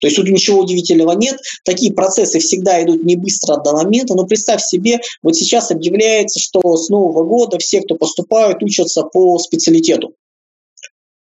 То 0.00 0.06
есть 0.06 0.16
тут 0.16 0.28
ничего 0.28 0.60
удивительного 0.60 1.12
нет. 1.12 1.38
Такие 1.64 1.92
процессы 1.92 2.38
всегда 2.38 2.82
идут 2.82 3.04
не 3.04 3.16
быстро 3.16 3.56
до 3.56 3.72
момента. 3.72 4.14
Но 4.14 4.26
представь 4.26 4.62
себе, 4.62 5.00
вот 5.22 5.36
сейчас 5.36 5.70
объявляется, 5.70 6.40
что 6.40 6.76
с 6.76 6.88
Нового 6.88 7.24
года 7.24 7.58
все, 7.58 7.80
кто 7.80 7.94
поступают, 7.94 8.62
учатся 8.62 9.02
по 9.02 9.38
специалитету. 9.38 10.14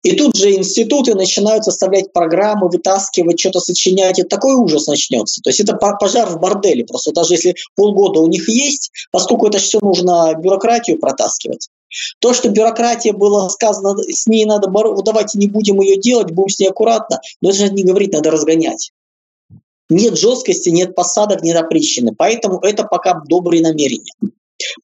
И 0.02 0.16
тут 0.16 0.37
же 0.37 0.52
институты 0.54 1.14
начинают 1.14 1.64
составлять 1.64 2.12
программы, 2.12 2.68
вытаскивать, 2.68 3.38
что-то 3.38 3.61
сочинять, 3.61 4.18
и 4.18 4.25
такой 4.25 4.54
ужас 4.54 4.88
начнется. 4.88 5.40
То 5.42 5.50
есть 5.50 5.61
это 5.61 5.76
пожар 5.76 6.28
в 6.28 6.40
борделе. 6.40 6.85
Просто 6.85 7.12
даже 7.12 7.35
если 7.35 7.54
полгода 7.76 8.21
у 8.21 8.26
них 8.26 8.49
есть, 8.49 8.90
поскольку 9.12 9.47
это 9.47 9.59
все 9.59 9.78
нужно 9.80 10.35
бюрократию 10.35 10.99
протаскивать. 10.99 11.68
То, 12.18 12.32
что 12.32 12.49
бюрократия 12.49 13.12
была 13.12 13.49
сказано, 13.50 13.97
с 14.02 14.26
ней 14.26 14.44
надо 14.44 14.68
бороться, 14.68 15.04
давайте 15.04 15.38
не 15.38 15.47
будем 15.47 15.80
ее 15.80 15.97
делать, 16.00 16.32
будем 16.32 16.49
с 16.49 16.59
ней 16.59 16.68
аккуратно, 16.68 17.21
но 17.40 17.50
это 17.50 17.59
же 17.59 17.73
не 17.73 17.85
говорить, 17.85 18.12
надо 18.12 18.30
разгонять. 18.30 18.90
Нет 19.88 20.16
жесткости, 20.18 20.71
нет 20.71 20.97
посадок, 20.97 21.42
нет 21.42 21.56
опрещины. 21.56 22.12
Поэтому 22.16 22.59
это 22.61 22.85
пока 22.85 23.21
добрые 23.28 23.62
намерения. 23.62 24.14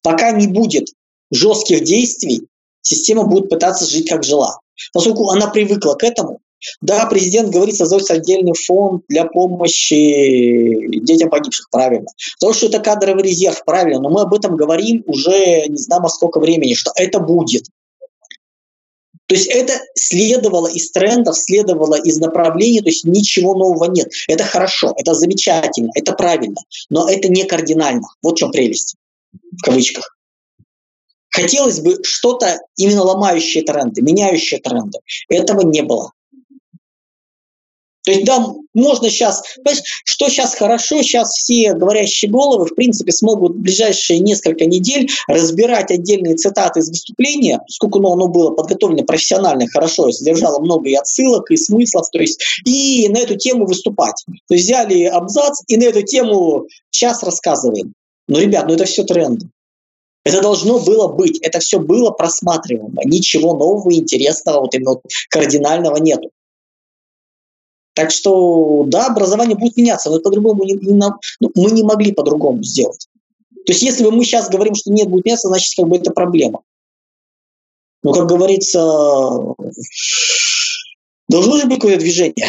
Пока 0.01 0.31
не 0.31 0.47
будет 0.47 0.93
жестких 1.31 1.83
действий, 1.83 2.47
система 2.81 3.23
будет 3.23 3.49
пытаться 3.49 3.85
жить 3.85 4.07
как 4.07 4.23
жила 4.23 4.59
поскольку 4.93 5.29
она 5.29 5.47
привыкла 5.47 5.93
к 5.93 6.03
этому. 6.03 6.39
Да, 6.81 7.05
президент 7.05 7.49
говорит 7.51 7.75
создать 7.75 8.09
отдельный 8.11 8.53
фонд 8.53 9.03
для 9.07 9.25
помощи 9.25 10.99
детям 10.99 11.29
погибших, 11.29 11.69
правильно. 11.69 12.07
То, 12.39 12.51
что 12.51 12.67
это 12.67 12.79
кадровый 12.79 13.23
резерв, 13.23 13.63
правильно, 13.63 14.01
но 14.01 14.09
мы 14.09 14.21
об 14.21 14.33
этом 14.33 14.57
говорим 14.57 15.03
уже 15.05 15.67
не 15.67 15.77
знаю, 15.77 16.07
сколько 16.09 16.39
времени, 16.39 16.73
что 16.73 16.91
это 16.95 17.19
будет. 17.19 17.65
То 19.27 19.35
есть 19.35 19.47
это 19.47 19.73
следовало 19.93 20.67
из 20.67 20.91
трендов, 20.91 21.37
следовало 21.37 21.95
из 21.95 22.17
направлений, 22.17 22.81
то 22.81 22.89
есть 22.89 23.05
ничего 23.05 23.53
нового 23.53 23.85
нет. 23.85 24.09
Это 24.27 24.43
хорошо, 24.43 24.93
это 24.97 25.13
замечательно, 25.13 25.91
это 25.93 26.13
правильно, 26.13 26.59
но 26.89 27.07
это 27.07 27.29
не 27.29 27.43
кардинально. 27.43 28.07
Вот 28.23 28.35
в 28.35 28.39
чем 28.39 28.51
прелесть, 28.51 28.95
в 29.31 29.61
кавычках. 29.63 30.17
Хотелось 31.31 31.79
бы 31.79 31.97
что-то 32.03 32.59
именно 32.75 33.03
ломающее 33.03 33.63
тренды, 33.63 34.01
меняющее 34.01 34.59
тренды. 34.59 34.99
Этого 35.29 35.61
не 35.61 35.81
было. 35.83 36.11
То 38.09 38.11
есть, 38.11 38.25
да, 38.25 38.43
можно 38.73 39.09
сейчас, 39.09 39.43
что 40.05 40.29
сейчас 40.29 40.55
хорошо, 40.55 41.01
сейчас 41.03 41.31
все 41.33 41.73
говорящие 41.73 42.31
головы, 42.31 42.65
в 42.65 42.73
принципе, 42.73 43.11
смогут 43.11 43.53
в 43.53 43.59
ближайшие 43.59 44.19
несколько 44.19 44.65
недель 44.65 45.09
разбирать 45.27 45.91
отдельные 45.91 46.35
цитаты 46.35 46.79
из 46.79 46.89
выступления, 46.89 47.59
сколько 47.67 47.99
ну, 47.99 48.13
оно 48.13 48.27
было 48.27 48.51
подготовлено 48.51 49.03
профессионально, 49.03 49.67
хорошо, 49.67 50.11
содержало 50.11 50.59
много 50.59 50.89
и 50.89 50.95
отсылок, 50.95 51.51
и 51.51 51.57
смыслов, 51.57 52.09
то 52.11 52.19
есть, 52.19 52.41
и 52.65 53.07
на 53.09 53.19
эту 53.19 53.35
тему 53.35 53.67
выступать. 53.67 54.23
То 54.47 54.55
есть 54.55 54.65
взяли 54.65 55.03
абзац 55.03 55.59
и 55.67 55.77
на 55.77 55.83
эту 55.83 56.01
тему 56.01 56.67
час 56.89 57.21
рассказываем. 57.21 57.93
Но, 58.27 58.39
ребят, 58.39 58.65
ну 58.67 58.73
это 58.73 58.85
все 58.85 59.03
тренды. 59.03 59.49
Это 60.29 60.41
должно 60.41 60.77
было 60.79 61.07
быть, 61.07 61.39
это 61.39 61.59
все 61.59 61.79
было 61.79 62.11
просматриваемо. 62.11 63.01
Ничего 63.03 63.55
нового, 63.55 63.91
интересного, 63.91 64.61
вот 64.61 64.75
именно 64.75 64.95
кардинального 65.29 65.97
нету. 65.97 66.29
Так 67.95 68.11
что, 68.11 68.83
да, 68.85 69.07
образование 69.07 69.57
будет 69.57 69.75
меняться, 69.75 70.11
но 70.11 70.19
по-другому 70.19 70.65
не, 70.65 70.73
не, 70.73 70.93
ну, 71.39 71.51
мы 71.55 71.71
не 71.71 71.81
могли 71.81 72.11
по-другому 72.11 72.61
сделать. 72.63 73.07
То 73.65 73.73
есть, 73.73 73.81
если 73.81 74.03
бы 74.03 74.11
мы 74.11 74.23
сейчас 74.23 74.49
говорим, 74.49 74.75
что 74.75 74.91
нет, 74.91 75.09
будет 75.09 75.25
меняться, 75.25 75.47
значит, 75.47 75.73
как 75.75 75.87
бы 75.87 75.97
это 75.97 76.11
проблема. 76.11 76.61
Но, 78.03 78.13
как 78.13 78.27
говорится, 78.27 78.79
должно 81.27 81.57
же 81.57 81.65
быть 81.65 81.77
какое-то 81.77 82.01
движение. 82.01 82.47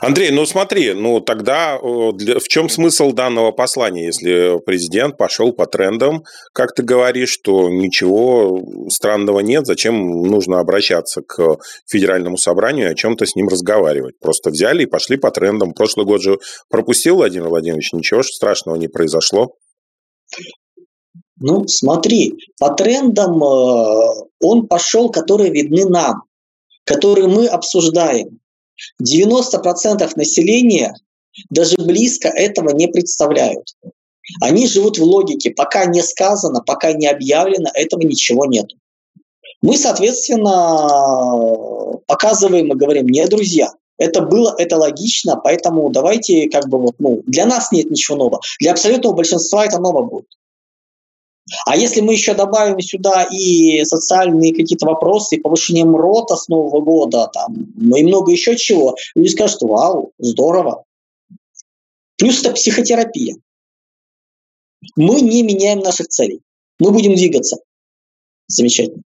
Андрей, 0.00 0.30
ну 0.30 0.46
смотри, 0.46 0.92
ну 0.94 1.20
тогда 1.20 1.78
для, 2.14 2.38
в 2.38 2.48
чем 2.48 2.68
смысл 2.68 3.12
данного 3.12 3.52
послания, 3.52 4.06
если 4.06 4.58
президент 4.64 5.16
пошел 5.16 5.52
по 5.52 5.66
трендам, 5.66 6.24
как 6.52 6.74
ты 6.74 6.82
говоришь, 6.82 7.30
что 7.30 7.68
ничего 7.68 8.60
странного 8.88 9.40
нет, 9.40 9.66
зачем 9.66 10.22
нужно 10.22 10.60
обращаться 10.60 11.22
к 11.22 11.58
федеральному 11.86 12.36
собранию 12.36 12.88
и 12.88 12.92
о 12.92 12.94
чем-то 12.94 13.26
с 13.26 13.36
ним 13.36 13.48
разговаривать? 13.48 14.18
Просто 14.20 14.50
взяли 14.50 14.84
и 14.84 14.86
пошли 14.86 15.16
по 15.16 15.30
трендам. 15.30 15.72
Прошлый 15.72 16.06
год 16.06 16.22
же 16.22 16.38
пропустил 16.68 17.16
Владимир 17.16 17.48
Владимирович, 17.48 17.92
ничего 17.92 18.22
страшного 18.22 18.76
не 18.76 18.88
произошло. 18.88 19.54
Ну, 21.44 21.66
смотри, 21.66 22.34
по 22.60 22.72
трендам 22.72 23.42
э, 23.42 24.06
он 24.40 24.68
пошел, 24.68 25.10
которые 25.10 25.50
видны 25.50 25.84
нам, 25.88 26.22
которые 26.84 27.26
мы 27.26 27.46
обсуждаем. 27.46 28.38
90% 29.02 30.10
населения 30.16 30.94
даже 31.50 31.76
близко 31.76 32.28
этого 32.28 32.70
не 32.70 32.88
представляют. 32.88 33.74
Они 34.40 34.68
живут 34.68 34.98
в 34.98 35.02
логике, 35.02 35.50
пока 35.50 35.86
не 35.86 36.02
сказано, 36.02 36.62
пока 36.62 36.92
не 36.92 37.06
объявлено, 37.06 37.70
этого 37.74 38.02
ничего 38.02 38.46
нет. 38.46 38.66
Мы, 39.62 39.76
соответственно, 39.76 41.98
показываем 42.06 42.72
и 42.72 42.76
говорим, 42.76 43.08
нет, 43.08 43.30
друзья, 43.30 43.72
это 43.98 44.22
было, 44.22 44.54
это 44.58 44.76
логично, 44.76 45.36
поэтому 45.36 45.90
давайте 45.90 46.48
как 46.50 46.68
бы 46.68 46.78
вот, 46.78 46.94
ну, 46.98 47.22
для 47.26 47.46
нас 47.46 47.72
нет 47.72 47.90
ничего 47.90 48.16
нового. 48.16 48.40
Для 48.58 48.72
абсолютного 48.72 49.14
большинства 49.14 49.64
это 49.64 49.78
ново 49.78 50.02
будет. 50.02 50.26
А 51.66 51.76
если 51.76 52.00
мы 52.00 52.12
еще 52.12 52.34
добавим 52.34 52.80
сюда 52.80 53.24
и 53.24 53.84
социальные 53.84 54.54
какие-то 54.54 54.86
вопросы, 54.86 55.36
и 55.36 55.40
повышение 55.40 55.84
МРОТа 55.84 56.36
с 56.36 56.48
Нового 56.48 56.80
года, 56.80 57.28
там, 57.32 57.72
ну 57.76 57.96
и 57.96 58.04
много 58.04 58.30
еще 58.30 58.56
чего, 58.56 58.96
люди 59.14 59.30
скажут, 59.30 59.62
вау, 59.62 60.12
здорово. 60.18 60.84
Плюс 62.16 62.40
это 62.40 62.52
психотерапия. 62.52 63.36
Мы 64.96 65.20
не 65.20 65.42
меняем 65.42 65.80
наших 65.80 66.08
целей. 66.08 66.40
Мы 66.78 66.90
будем 66.92 67.14
двигаться. 67.14 67.58
Замечательно. 68.46 69.02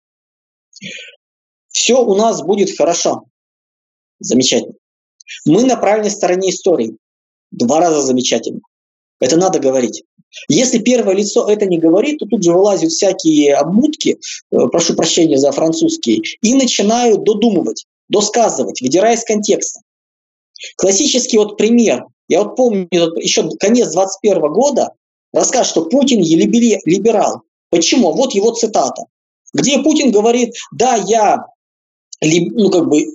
Все 1.69 2.03
у 2.03 2.15
нас 2.15 2.43
будет 2.43 2.77
хорошо. 2.77 3.25
Замечательно. 4.19 4.75
Мы 5.45 5.65
на 5.65 5.77
правильной 5.77 6.11
стороне 6.11 6.51
истории. 6.51 6.97
Два 7.51 7.81
раза 7.81 8.03
замечательно. 8.03 8.61
Это 9.21 9.37
надо 9.37 9.59
говорить. 9.59 10.03
Если 10.49 10.79
первое 10.79 11.15
лицо 11.15 11.49
это 11.49 11.67
не 11.67 11.79
говорит, 11.79 12.19
то 12.19 12.27
тут 12.27 12.45
же 12.45 12.53
вылазят 12.53 12.91
всякие 12.91 13.55
обмутки, 13.55 14.19
э, 14.51 14.57
прошу 14.71 14.95
прощения 14.95 15.39
за 15.39 15.53
французские, 15.53 16.23
и 16.43 16.55
начинают 16.55 17.23
додумывать, 17.25 17.87
досказывать, 18.09 18.81
выдирая 18.81 19.15
из 19.15 19.25
контекста. 19.25 19.81
Классический 20.77 21.39
вот 21.39 21.57
пример. 21.57 22.07
Я 22.29 22.43
вот 22.43 22.57
помню 22.57 22.89
еще 22.91 23.49
конец 23.59 23.93
21 23.93 24.53
года, 24.53 24.91
рассказ, 25.33 25.69
что 25.69 25.87
Путин 25.87 26.21
либерал. 26.21 27.43
Почему? 27.71 28.13
Вот 28.13 28.35
его 28.35 28.51
цитата. 28.51 29.05
Где 29.55 29.79
Путин 29.79 30.11
говорит, 30.11 30.55
да, 30.73 30.97
я 30.97 31.47
ну, 32.21 32.71
как 32.71 32.89
бы, 32.89 33.15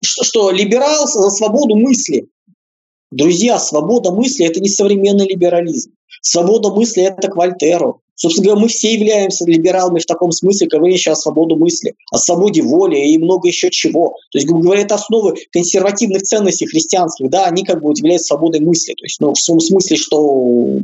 что 0.00 0.50
либерал 0.50 1.06
за 1.06 1.30
свободу 1.30 1.76
мысли. 1.76 2.28
Друзья, 3.12 3.58
свобода 3.58 4.10
мысли– 4.10 4.46
это 4.46 4.58
не 4.60 4.70
современный 4.70 5.28
либерализм. 5.28 5.92
Свобода 6.22 6.70
мысли– 6.70 7.02
это 7.04 7.28
к 7.28 7.36
Вольтеру. 7.36 8.00
Собственно 8.14 8.46
говоря, 8.46 8.62
мы 8.62 8.68
все 8.68 8.94
являемся 8.94 9.44
либералами 9.44 9.98
в 9.98 10.06
таком 10.06 10.32
смысле, 10.32 10.68
говорящие 10.68 11.12
о 11.12 11.16
свободе 11.16 11.54
мысли, 11.54 11.94
о 12.10 12.16
свободе 12.16 12.62
воли 12.62 12.96
и 12.96 13.18
много 13.18 13.48
еще 13.48 13.68
чего. 13.70 14.16
То 14.30 14.38
есть, 14.38 14.46
грубо 14.46 14.62
говоря, 14.62 14.82
это 14.82 14.94
основы 14.94 15.34
консервативных 15.50 16.22
ценностей 16.22 16.66
христианских, 16.66 17.28
да, 17.28 17.44
они 17.44 17.64
как 17.64 17.82
бы 17.82 17.92
являются 17.94 18.28
свободой 18.28 18.60
мысли. 18.60 18.94
То 18.94 19.04
есть, 19.04 19.20
ну, 19.20 19.34
в 19.34 19.46
том 19.46 19.60
смысле, 19.60 19.96
что 19.96 20.78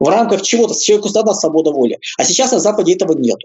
в 0.00 0.08
рамках 0.08 0.42
чего-то 0.42 0.74
человеку 0.80 1.10
дана 1.10 1.34
свобода 1.34 1.70
воли. 1.70 1.98
А 2.18 2.24
сейчас 2.24 2.50
на 2.50 2.58
Западе 2.58 2.94
этого 2.94 3.16
нет. 3.16 3.38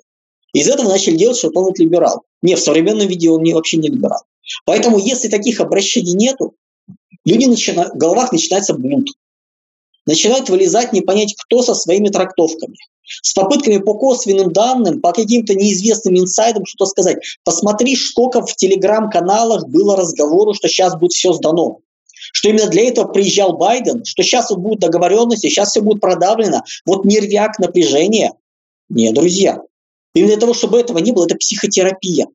Из 0.53 0.67
этого 0.67 0.89
начали 0.89 1.17
делать, 1.17 1.37
что 1.37 1.51
он 1.53 1.65
вот 1.65 1.77
либерал. 1.77 2.23
Не, 2.41 2.55
в 2.55 2.59
современном 2.59 3.07
виде 3.07 3.29
он 3.29 3.43
не, 3.43 3.53
вообще 3.53 3.77
не 3.77 3.89
либерал. 3.89 4.23
Поэтому, 4.65 4.97
если 4.97 5.27
таких 5.27 5.59
обращений 5.59 6.13
нету, 6.13 6.55
люди 7.25 7.45
начинают, 7.45 7.93
в 7.93 7.97
головах 7.97 8.31
начинается 8.31 8.73
блуд. 8.73 9.07
Начинают 10.05 10.49
вылезать 10.49 10.91
не 10.91 11.01
понять, 11.01 11.35
кто 11.37 11.61
со 11.61 11.73
своими 11.73 12.09
трактовками. 12.09 12.75
С 13.21 13.33
попытками 13.33 13.77
по 13.77 13.93
косвенным 13.95 14.51
данным, 14.51 15.01
по 15.01 15.11
каким-то 15.11 15.55
неизвестным 15.55 16.17
инсайдам 16.17 16.65
что-то 16.65 16.89
сказать. 16.89 17.17
Посмотри, 17.43 17.95
сколько 17.95 18.45
в 18.45 18.55
телеграм-каналах 18.55 19.67
было 19.67 19.95
разговору, 19.95 20.53
что 20.53 20.67
сейчас 20.67 20.97
будет 20.97 21.11
все 21.11 21.33
сдано. 21.33 21.79
Что 22.31 22.49
именно 22.49 22.67
для 22.67 22.87
этого 22.87 23.07
приезжал 23.07 23.57
Байден, 23.57 24.05
что 24.05 24.23
сейчас 24.23 24.49
вот 24.49 24.59
будут 24.59 24.79
договоренности, 24.79 25.47
сейчас 25.47 25.71
все 25.71 25.81
будет 25.81 26.01
продавлено. 26.01 26.63
Вот 26.85 27.05
нервяк, 27.05 27.59
напряжение. 27.59 28.33
Нет, 28.89 29.13
друзья. 29.13 29.61
Именно 30.13 30.31
для 30.31 30.39
того, 30.39 30.53
чтобы 30.53 30.79
этого 30.79 30.99
не 30.99 31.11
было, 31.11 31.25
это 31.25 31.35
психотерапия. 31.35 32.27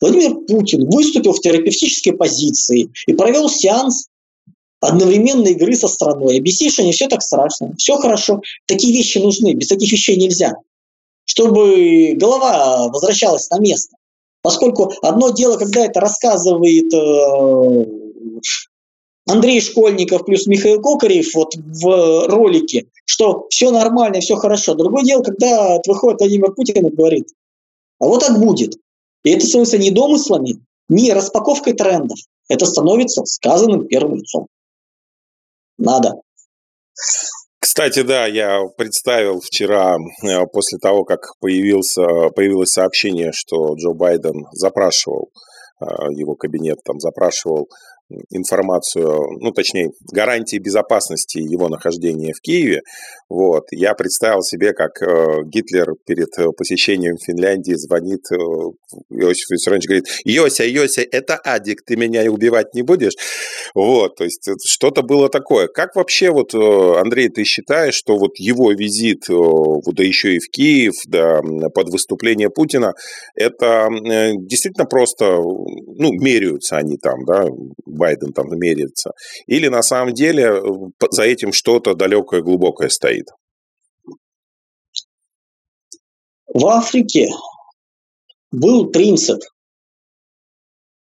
Владимир 0.00 0.34
Путин 0.46 0.88
выступил 0.90 1.32
в 1.32 1.40
терапевтической 1.40 2.12
позиции 2.12 2.90
и 3.06 3.12
провел 3.14 3.48
сеанс 3.48 4.08
одновременной 4.80 5.52
игры 5.52 5.74
со 5.76 5.88
страной. 5.88 6.38
Объяснить, 6.38 6.72
что 6.72 6.82
не 6.82 6.92
все 6.92 7.08
так 7.08 7.22
страшно, 7.22 7.74
все 7.78 7.96
хорошо. 7.96 8.40
Такие 8.66 8.92
вещи 8.92 9.18
нужны, 9.18 9.54
без 9.54 9.68
таких 9.68 9.90
вещей 9.90 10.16
нельзя. 10.16 10.54
Чтобы 11.24 12.14
голова 12.16 12.88
возвращалась 12.88 13.48
на 13.50 13.58
место. 13.58 13.96
Поскольку 14.42 14.92
одно 15.00 15.30
дело, 15.30 15.56
когда 15.56 15.86
это 15.86 16.00
рассказывает 16.00 16.92
э, 16.92 17.86
Андрей 19.26 19.60
Школьников 19.62 20.26
плюс 20.26 20.46
Михаил 20.46 20.82
Кокарев 20.82 21.34
вот 21.34 21.54
в 21.56 22.26
ролике, 22.28 22.86
что 23.06 23.46
все 23.48 23.70
нормально, 23.70 24.20
все 24.20 24.36
хорошо. 24.36 24.74
Другое 24.74 25.02
дело, 25.02 25.22
когда 25.22 25.80
выходит 25.86 26.20
Владимир 26.20 26.52
Путин 26.52 26.86
и 26.86 26.90
говорит, 26.90 27.28
а 28.00 28.06
вот 28.06 28.20
так 28.20 28.38
будет. 28.38 28.76
И 29.24 29.30
это 29.30 29.46
становится 29.46 29.78
не 29.78 29.90
домыслами, 29.90 30.64
не 30.88 31.12
распаковкой 31.12 31.72
трендов. 31.72 32.18
Это 32.48 32.66
становится 32.66 33.24
сказанным 33.24 33.86
первым 33.86 34.16
лицом. 34.16 34.46
Надо. 35.78 36.20
Кстати, 37.58 38.02
да, 38.02 38.26
я 38.26 38.60
представил 38.76 39.40
вчера, 39.40 39.96
э, 39.96 40.46
после 40.52 40.78
того, 40.78 41.04
как 41.04 41.20
появился, 41.40 42.28
появилось 42.36 42.72
сообщение, 42.72 43.32
что 43.32 43.74
Джо 43.74 43.94
Байден 43.94 44.46
запрашивал, 44.52 45.30
э, 45.80 45.84
его 46.12 46.36
кабинет 46.36 46.78
там 46.84 47.00
запрашивал 47.00 47.68
информацию, 48.30 49.38
ну, 49.40 49.50
точнее, 49.52 49.90
гарантии 50.12 50.58
безопасности 50.58 51.38
его 51.38 51.68
нахождения 51.68 52.32
в 52.32 52.40
Киеве, 52.40 52.82
вот, 53.28 53.64
я 53.70 53.94
представил 53.94 54.42
себе, 54.42 54.72
как 54.72 55.02
э, 55.02 55.42
Гитлер 55.46 55.94
перед 56.06 56.28
э, 56.38 56.50
посещением 56.56 57.16
Финляндии 57.16 57.74
звонит 57.74 58.20
э, 58.30 58.36
Иосиф 58.36 59.50
Виссарионович, 59.50 59.86
говорит, 59.86 60.04
Йося, 60.24 60.64
Йося, 60.64 61.02
это 61.10 61.36
Адик, 61.36 61.82
ты 61.84 61.96
меня 61.96 62.30
убивать 62.30 62.74
не 62.74 62.82
будешь? 62.82 63.14
Вот, 63.74 64.16
то 64.16 64.24
есть 64.24 64.48
что-то 64.66 65.02
было 65.02 65.28
такое. 65.28 65.68
Как 65.68 65.96
вообще, 65.96 66.30
вот, 66.30 66.54
Андрей, 66.54 67.28
ты 67.28 67.44
считаешь, 67.44 67.94
что 67.94 68.18
вот 68.18 68.38
его 68.38 68.70
визит, 68.72 69.24
да 69.28 70.04
еще 70.04 70.36
и 70.36 70.38
в 70.38 70.48
Киев, 70.50 70.94
да, 71.06 71.40
под 71.74 71.88
выступление 71.88 72.50
Путина, 72.50 72.92
это 73.34 73.88
действительно 74.38 74.86
просто, 74.86 75.38
ну, 75.38 76.12
меряются 76.12 76.76
они 76.76 76.98
там, 76.98 77.24
да, 77.24 77.46
Байден 77.94 78.32
там 78.32 78.46
меряется, 78.58 79.12
или 79.46 79.68
на 79.68 79.82
самом 79.82 80.14
деле 80.14 80.44
э, 80.44 80.60
за 81.10 81.22
этим 81.22 81.52
что-то 81.52 81.94
далекое, 81.94 82.42
глубокое 82.42 82.88
стоит? 82.88 83.28
В 86.46 86.66
Африке 86.66 87.30
был 88.52 88.90
принцип 88.90 89.40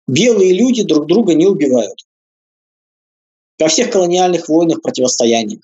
«белые 0.07 0.53
люди 0.53 0.83
друг 0.83 1.07
друга 1.07 1.33
не 1.33 1.45
убивают» 1.45 1.99
во 3.59 3.67
всех 3.67 3.91
колониальных 3.91 4.49
войнах, 4.49 4.81
противостояниях. 4.81 5.61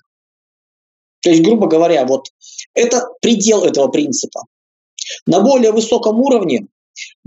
То 1.21 1.31
есть, 1.31 1.41
грубо 1.41 1.67
говоря, 1.67 2.05
вот 2.05 2.27
это 2.73 3.07
предел 3.21 3.63
этого 3.63 3.87
принципа. 3.87 4.43
На 5.25 5.41
более 5.41 5.71
высоком 5.71 6.19
уровне 6.21 6.67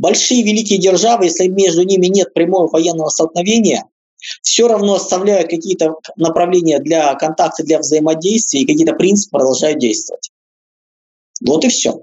большие 0.00 0.42
великие 0.42 0.78
державы, 0.78 1.26
если 1.26 1.46
между 1.46 1.82
ними 1.82 2.06
нет 2.06 2.32
прямого 2.32 2.68
военного 2.68 3.10
столкновения, 3.10 3.84
все 4.42 4.66
равно 4.66 4.94
оставляют 4.94 5.50
какие-то 5.50 5.96
направления 6.16 6.78
для 6.78 7.14
контакта, 7.14 7.62
для 7.64 7.78
взаимодействия, 7.78 8.62
и 8.62 8.66
какие-то 8.66 8.94
принципы 8.94 9.32
продолжают 9.32 9.78
действовать. 9.78 10.30
Вот 11.44 11.64
и 11.64 11.68
все. 11.68 12.02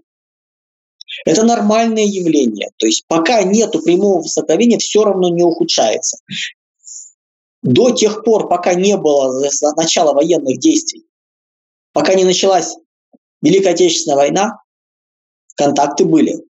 Это 1.26 1.44
нормальное 1.44 2.06
явление. 2.06 2.70
То 2.78 2.86
есть 2.86 3.06
пока 3.08 3.42
нет 3.44 3.72
прямого 3.84 4.22
столкновения, 4.24 4.78
все 4.78 5.04
равно 5.04 5.30
не 5.30 5.44
ухудшается. 5.44 6.18
До 7.64 7.90
тех 7.90 8.24
пор, 8.24 8.48
пока 8.48 8.76
не 8.76 8.96
было 8.98 9.44
начала 9.76 10.14
военных 10.14 10.60
действий, 10.60 11.06
пока 11.94 12.14
не 12.14 12.24
началась 12.24 12.76
Великая 13.42 13.72
Отечественная 13.72 14.18
война, 14.18 14.62
контакты 15.56 16.06
были 16.06 16.47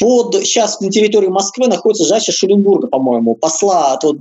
под, 0.00 0.34
сейчас 0.34 0.80
на 0.80 0.90
территории 0.90 1.28
Москвы 1.28 1.68
находится 1.68 2.06
жача 2.06 2.32
Шуленбурга, 2.32 2.88
по-моему, 2.88 3.34
посла 3.34 3.92
а, 3.92 4.00
в, 4.00 4.08
э, 4.08 4.18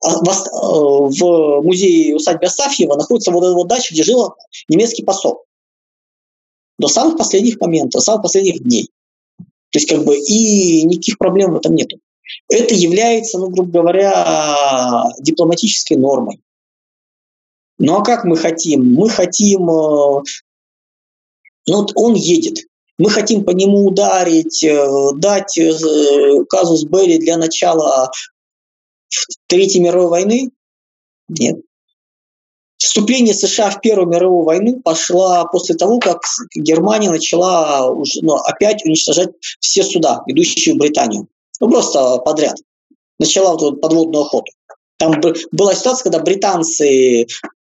в 0.00 1.62
музее 1.62 2.14
усадьбы 2.14 2.46
Асафьева 2.46 2.94
находится 2.96 3.32
вот 3.32 3.42
эта 3.42 3.52
вот 3.52 3.66
дача, 3.66 3.92
где 3.92 4.04
жил 4.04 4.34
немецкий 4.68 5.02
посол. 5.02 5.42
До 6.78 6.86
самых 6.86 7.18
последних 7.18 7.60
моментов, 7.60 7.98
до 7.98 8.04
самых 8.04 8.22
последних 8.22 8.62
дней. 8.62 8.90
То 9.70 9.78
есть 9.78 9.88
как 9.88 10.04
бы 10.04 10.16
и 10.16 10.84
никаких 10.84 11.18
проблем 11.18 11.52
в 11.52 11.56
этом 11.56 11.74
нету. 11.74 11.98
Это 12.48 12.74
является, 12.74 13.38
ну, 13.38 13.48
грубо 13.48 13.80
говоря, 13.80 15.10
дипломатической 15.18 15.96
нормой. 15.96 16.40
Ну 17.78 17.96
а 17.96 18.04
как 18.04 18.24
мы 18.24 18.36
хотим? 18.36 18.94
Мы 18.94 19.10
хотим, 19.10 19.68
э, 19.68 20.22
ну 21.66 21.76
вот 21.76 21.90
он 21.96 22.14
едет, 22.14 22.58
мы 23.02 23.10
хотим 23.10 23.44
по 23.44 23.50
нему 23.50 23.84
ударить, 23.84 24.62
э, 24.62 25.10
дать 25.16 25.58
э, 25.58 26.44
казус 26.48 26.84
Белли 26.84 27.18
для 27.18 27.36
начала 27.36 28.08
Третьей 29.48 29.80
мировой 29.80 30.08
войны? 30.08 30.50
Нет. 31.28 31.56
Вступление 32.78 33.34
США 33.34 33.70
в 33.70 33.80
Первую 33.80 34.08
мировую 34.08 34.44
войну 34.44 34.80
пошло 34.82 35.48
после 35.50 35.74
того, 35.74 35.98
как 35.98 36.22
Германия 36.54 37.10
начала 37.10 37.90
уже, 37.90 38.20
ну, 38.22 38.34
опять 38.36 38.84
уничтожать 38.84 39.30
все 39.58 39.82
суда, 39.82 40.22
идущие 40.28 40.76
в 40.76 40.78
Британию. 40.78 41.26
Ну, 41.58 41.70
просто 41.70 42.18
подряд. 42.18 42.56
Начала 43.18 43.56
вот 43.56 43.80
подводную 43.80 44.22
охоту. 44.22 44.52
Там 44.98 45.20
была 45.50 45.74
ситуация, 45.74 46.04
когда 46.04 46.20
британцы 46.20 47.26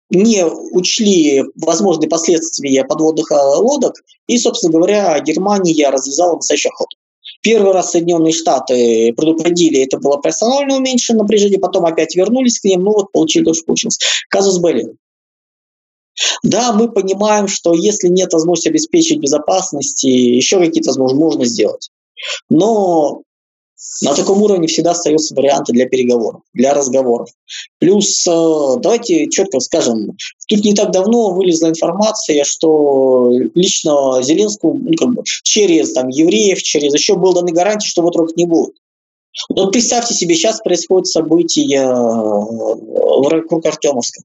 не 0.09 0.45
учли 0.45 1.43
возможные 1.55 2.09
последствия 2.09 2.83
подводных 2.83 3.31
а, 3.31 3.57
лодок, 3.57 3.95
и, 4.27 4.37
собственно 4.37 4.73
говоря, 4.73 5.19
Германия 5.19 5.89
развязала 5.89 6.35
настоящий 6.35 6.69
ход. 6.69 6.87
Первый 7.41 7.73
раз 7.73 7.91
Соединенные 7.91 8.33
Штаты 8.33 9.13
предупредили, 9.15 9.83
это 9.83 9.97
было 9.97 10.21
персонально 10.21 10.77
уменьшено 10.77 11.23
напряжение, 11.23 11.59
потом 11.59 11.85
опять 11.85 12.15
вернулись 12.15 12.59
к 12.59 12.65
ним, 12.65 12.83
ну 12.83 12.91
вот 12.91 13.11
получили 13.11 13.45
то, 13.45 13.53
что 13.53 13.65
получилось. 13.65 13.99
Казус 14.29 14.59
Белли. 14.59 14.95
Да, 16.43 16.73
мы 16.73 16.91
понимаем, 16.91 17.47
что 17.47 17.73
если 17.73 18.07
нет 18.09 18.33
возможности 18.33 18.69
обеспечить 18.69 19.19
безопасность, 19.19 20.03
еще 20.03 20.59
какие-то 20.59 20.89
возможности 20.89 21.19
можно 21.19 21.45
сделать. 21.45 21.89
Но 22.49 23.21
на 24.01 24.13
таком 24.13 24.41
уровне 24.41 24.67
всегда 24.67 24.91
остаются 24.91 25.33
варианты 25.35 25.71
для 25.71 25.87
переговоров, 25.87 26.41
для 26.53 26.73
разговоров. 26.73 27.29
Плюс, 27.79 28.25
э, 28.27 28.75
давайте 28.79 29.29
четко 29.29 29.59
скажем, 29.59 30.17
тут 30.47 30.63
не 30.63 30.73
так 30.73 30.91
давно 30.91 31.31
вылезла 31.31 31.69
информация, 31.69 32.43
что 32.43 33.31
лично 33.55 34.21
Зеленскому 34.21 34.75
ну, 34.75 34.93
как 34.97 35.09
бы, 35.13 35.23
через 35.43 35.93
там, 35.93 36.09
евреев, 36.09 36.61
через 36.61 36.93
еще 36.93 37.15
был 37.15 37.33
даны 37.33 37.51
гарантии, 37.51 37.87
что 37.87 38.01
вот 38.01 38.15
рок 38.15 38.35
не 38.35 38.45
будет. 38.45 38.75
Вот 39.49 39.71
представьте 39.71 40.13
себе, 40.13 40.35
сейчас 40.35 40.59
происходит 40.59 41.07
событие 41.07 41.79
э, 41.79 41.85
вокруг 41.87 43.65
Артемовска. 43.65 44.21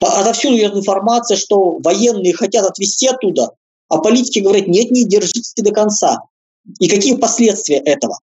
Отовсюду 0.00 0.56
идет 0.56 0.74
информация, 0.74 1.36
что 1.36 1.78
военные 1.78 2.34
хотят 2.34 2.66
отвезти 2.66 3.06
оттуда, 3.06 3.52
а 3.88 3.98
политики 3.98 4.40
говорят, 4.40 4.66
нет, 4.66 4.90
не 4.90 5.04
держитесь 5.04 5.54
до 5.56 5.72
конца. 5.72 6.18
И 6.78 6.88
какие 6.88 7.16
последствия 7.16 7.78
этого? 7.78 8.18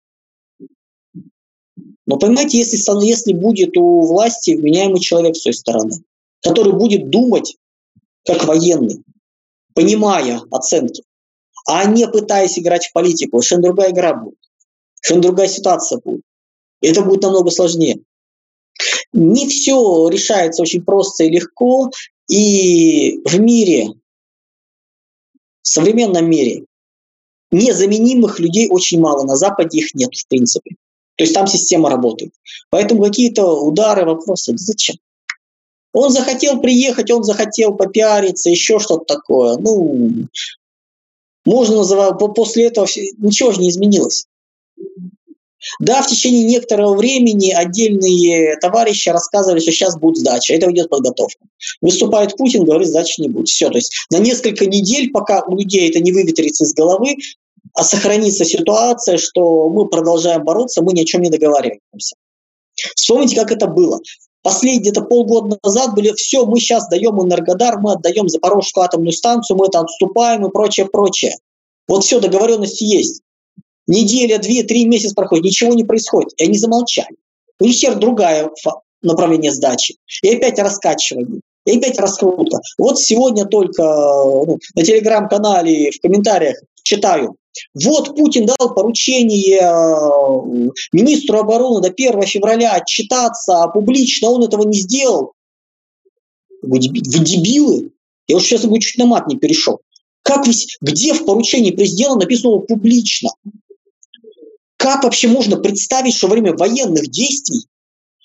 Но 2.07 2.19
понимаете, 2.19 2.59
если, 2.59 3.07
если 3.07 3.33
будет 3.33 3.77
у 3.77 4.03
власти 4.03 4.53
вменяемый 4.53 5.01
человек 5.01 5.37
с 5.37 5.43
той 5.43 5.55
стороны, 5.55 6.03
который 6.43 6.73
будет 6.73 7.11
думать 7.11 7.57
как 8.25 8.45
военный, 8.45 9.03
понимая 9.75 10.43
оценки, 10.51 11.05
а 11.67 11.85
не 11.85 12.09
пытаясь 12.09 12.59
играть 12.59 12.87
в 12.87 12.93
политику, 12.93 13.41
совершенно 13.41 13.63
другая 13.63 13.93
игра 13.93 14.15
будет, 14.15 14.39
совершенно 14.95 15.23
другая 15.23 15.49
ситуация 15.49 16.01
будет. 16.05 16.23
И 16.81 16.89
это 16.89 17.03
будет 17.03 17.23
намного 17.23 17.51
сложнее. 17.51 18.01
Не 19.13 19.49
все 19.49 20.09
решается 20.09 20.63
очень 20.63 20.85
просто 20.85 21.25
и 21.25 21.31
легко, 21.31 21.91
и 22.29 23.21
в 23.25 23.39
мире, 23.39 23.91
в 25.63 25.69
современном 25.69 26.29
мире, 26.29 26.65
незаменимых 27.53 28.41
людей 28.41 28.69
очень 28.69 29.01
мало, 29.01 29.25
на 29.25 29.37
Западе 29.37 29.79
их 29.79 29.95
нет 29.95 30.11
в 30.15 30.27
принципе. 30.29 30.77
То 31.17 31.25
есть 31.25 31.35
там 31.35 31.47
система 31.47 31.91
работает. 31.91 32.33
Поэтому 32.71 33.03
какие-то 33.03 33.47
удары, 33.61 34.05
вопросы, 34.05 34.55
зачем? 34.57 34.97
Он 35.93 36.11
захотел 36.11 36.61
приехать, 36.61 37.11
он 37.11 37.23
захотел 37.23 37.75
попиариться, 37.75 38.49
еще 38.49 38.79
что-то 38.79 39.05
такое. 39.05 39.59
Ну, 39.59 40.27
можно 41.45 41.77
называть, 41.77 42.15
после 42.35 42.67
этого 42.67 42.87
ничего 43.19 43.53
же 43.53 43.61
не 43.61 43.69
изменилось. 43.69 44.27
Да, 45.79 46.03
в 46.03 46.09
течение 46.09 46.43
некоторого 46.45 46.97
времени 46.97 47.51
отдельные 47.51 48.57
товарищи 48.57 49.09
рассказывали, 49.11 49.61
что 49.61 49.71
сейчас 49.71 49.97
будет 49.97 50.17
сдача, 50.17 50.55
это 50.55 50.71
идет 50.73 50.89
подготовка. 50.89 51.45
Выступает 51.81 52.37
Путин, 52.37 52.65
говорит, 52.65 52.89
сдачи 52.89 53.21
не 53.21 53.29
будет. 53.29 53.49
Все, 53.49 53.69
то 53.69 53.77
есть 53.77 53.93
на 54.11 54.19
несколько 54.19 54.67
недель, 54.67 55.11
пока 55.13 55.45
у 55.45 55.57
людей 55.57 55.89
это 55.89 56.01
не 56.01 56.11
выветрится 56.11 56.65
из 56.65 56.75
головы, 56.75 57.17
а 57.75 57.85
сохранится 57.85 58.45
ситуация, 58.45 59.19
что 59.19 59.69
мы 59.69 59.89
продолжаем 59.89 60.45
бороться, 60.45 60.83
мы 60.83 60.93
ни 60.93 61.03
о 61.03 61.05
чем 61.05 61.23
не 61.23 61.31
договариваемся. 61.31 62.17
Вспомните, 62.97 63.37
как 63.37 63.53
это 63.53 63.67
было. 63.67 64.01
Последние 64.43 64.81
где-то 64.81 65.03
полгода 65.03 65.57
назад 65.63 65.95
были, 65.95 66.13
все, 66.15 66.45
мы 66.45 66.59
сейчас 66.59 66.89
даем 66.89 67.23
Энергодар, 67.23 67.79
мы 67.79 67.93
отдаем 67.93 68.29
Запорожскую 68.29 68.85
атомную 68.85 69.13
станцию, 69.13 69.57
мы 69.57 69.67
это 69.67 69.81
отступаем 69.81 70.45
и 70.45 70.51
прочее, 70.51 70.87
прочее. 70.87 71.37
Вот 71.87 72.05
все, 72.05 72.19
договоренности 72.19 72.83
есть. 72.83 73.23
Неделя, 73.87 74.39
две, 74.39 74.65
три 74.65 74.85
месяца 74.87 75.15
проходит, 75.15 75.45
ничего 75.45 75.75
не 75.75 75.85
происходит. 75.85 76.33
И 76.39 76.45
они 76.45 76.59
замолчали. 76.59 77.17
У 77.61 77.65
них 77.65 77.77
теперь 77.77 77.95
другое 77.95 78.51
направление 79.03 79.53
сдачи. 79.53 79.97
И 80.23 80.35
опять 80.35 80.59
раскачивание. 80.59 81.41
И 81.65 81.79
опять 81.79 81.99
раскрутка. 81.99 82.61
Вот 82.79 82.99
сегодня 82.99 83.45
только 83.45 83.83
ну, 83.83 84.59
на 84.75 84.83
телеграм-канале 84.83 85.93
в 85.93 86.01
комментариях 86.01 86.57
читаю. 86.83 87.37
Вот 87.75 88.17
Путин 88.17 88.47
дал 88.47 88.75
поручение 88.75 89.61
э, 89.61 90.71
министру 90.93 91.39
обороны 91.39 91.81
до 91.81 91.89
1 91.89 92.23
февраля 92.23 92.73
отчитаться, 92.73 93.63
а 93.63 93.69
публично 93.69 94.31
он 94.31 94.45
этого 94.45 94.63
не 94.65 94.79
сделал. 94.79 95.33
Вы, 96.63 96.79
дебилы? 96.79 97.91
Я 98.29 98.37
уж 98.37 98.45
сейчас 98.45 98.65
бы 98.65 98.79
чуть 98.81 98.99
на 98.99 99.07
мат 99.07 99.27
не 99.27 99.37
перешел. 99.37 99.81
Как 100.23 100.47
вы, 100.47 100.53
где 100.81 101.13
в 101.13 101.25
поручении 101.25 101.73
президента 101.73 102.21
написано 102.21 102.59
публично? 102.59 103.31
Как 104.77 105.05
вообще 105.05 105.29
можно 105.29 105.57
представить, 105.57 106.15
что 106.15 106.29
во 106.29 106.33
время 106.33 106.55
военных 106.55 107.09
действий 107.09 107.67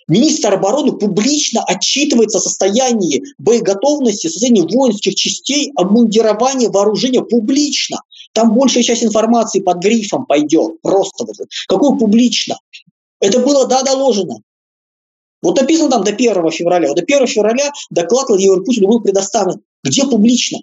министр 0.08 0.54
обороны 0.54 0.94
публично 0.94 1.64
отчитывается 1.64 2.38
о 2.38 2.42
состоянии 2.42 3.24
боеготовности, 3.38 4.28
состоянии 4.28 4.62
воинских 4.62 5.16
частей, 5.16 5.72
обмундирования 5.76 6.70
вооружения 6.70 7.22
публично? 7.22 8.02
Там 8.38 8.54
большая 8.54 8.84
часть 8.84 9.04
информации 9.04 9.62
под 9.62 9.80
грифом 9.80 10.28
пойдет, 10.28 10.80
просто 10.84 11.26
вот. 11.26 11.36
Какое 11.68 11.98
публично? 11.98 12.60
Это 13.20 13.40
было, 13.40 13.66
да, 13.66 13.82
доложено. 13.82 14.42
Вот 15.42 15.60
написано 15.60 15.90
там 15.90 16.04
до 16.04 16.12
1 16.12 16.52
февраля. 16.52 16.94
До 16.94 17.02
1 17.02 17.26
февраля 17.26 17.72
доклад 17.90 18.30
Владимиру 18.30 18.64
Путину 18.64 18.90
был 18.90 19.02
предоставлен. 19.02 19.64
Где 19.84 20.04
публично? 20.06 20.60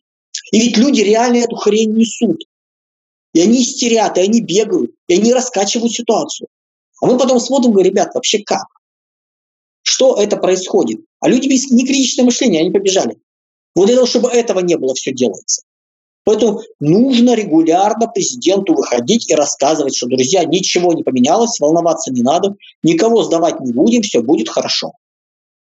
И 0.53 0.61
ведь 0.61 0.77
люди 0.77 1.01
реально 1.01 1.39
эту 1.39 1.57
хрень 1.57 1.97
несут. 1.97 2.45
И 3.33 3.41
они 3.41 3.63
истерят, 3.63 4.19
и 4.19 4.21
они 4.21 4.41
бегают, 4.41 4.93
и 5.09 5.15
они 5.15 5.33
раскачивают 5.33 5.93
ситуацию. 5.93 6.47
А 7.03 7.07
мы 7.07 7.19
потом 7.19 7.41
смотрим, 7.41 7.73
говорим, 7.73 7.91
ребят, 7.91 8.15
вообще 8.15 8.39
как? 8.39 8.67
Что 9.83 10.15
это 10.15 10.37
происходит? 10.37 11.01
А 11.19 11.29
люди 11.29 11.49
без 11.49 11.73
некритичного 11.73 12.27
мышления, 12.27 12.61
они 12.61 12.71
побежали. 12.71 13.19
Вот 13.75 13.87
для 13.87 13.97
того, 13.97 14.07
чтобы 14.07 14.29
этого 14.29 14.61
не 14.61 14.77
было, 14.77 14.95
все 14.95 15.13
делается. 15.13 15.65
Поэтому 16.25 16.63
нужно 16.81 17.35
регулярно 17.35 18.09
президенту 18.09 18.75
выходить 18.75 19.31
и 19.31 19.35
рассказывать, 19.35 19.95
что, 19.95 20.07
друзья, 20.07 20.45
ничего 20.45 20.95
не 20.95 21.03
поменялось, 21.03 21.61
волноваться 21.61 22.11
не 22.13 22.23
надо, 22.23 22.57
никого 22.83 23.23
сдавать 23.23 23.61
не 23.61 23.73
будем, 23.73 24.03
все 24.03 24.23
будет 24.23 24.49
хорошо. 24.49 24.93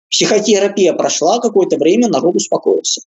Психотерапия 0.09 0.93
прошла, 0.93 1.41
какое-то 1.41 1.79
время 1.79 2.09
народ 2.09 2.37
успокоился. 2.37 3.01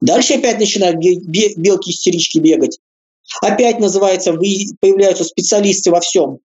Дальше 0.00 0.34
опять 0.34 0.58
начинают 0.58 0.96
белки-истерички 0.98 2.38
бегать. 2.38 2.78
Опять 3.40 3.80
называется, 3.80 4.34
появляются 4.34 5.24
специалисты 5.24 5.90
во 5.90 6.00
всем. 6.00 6.40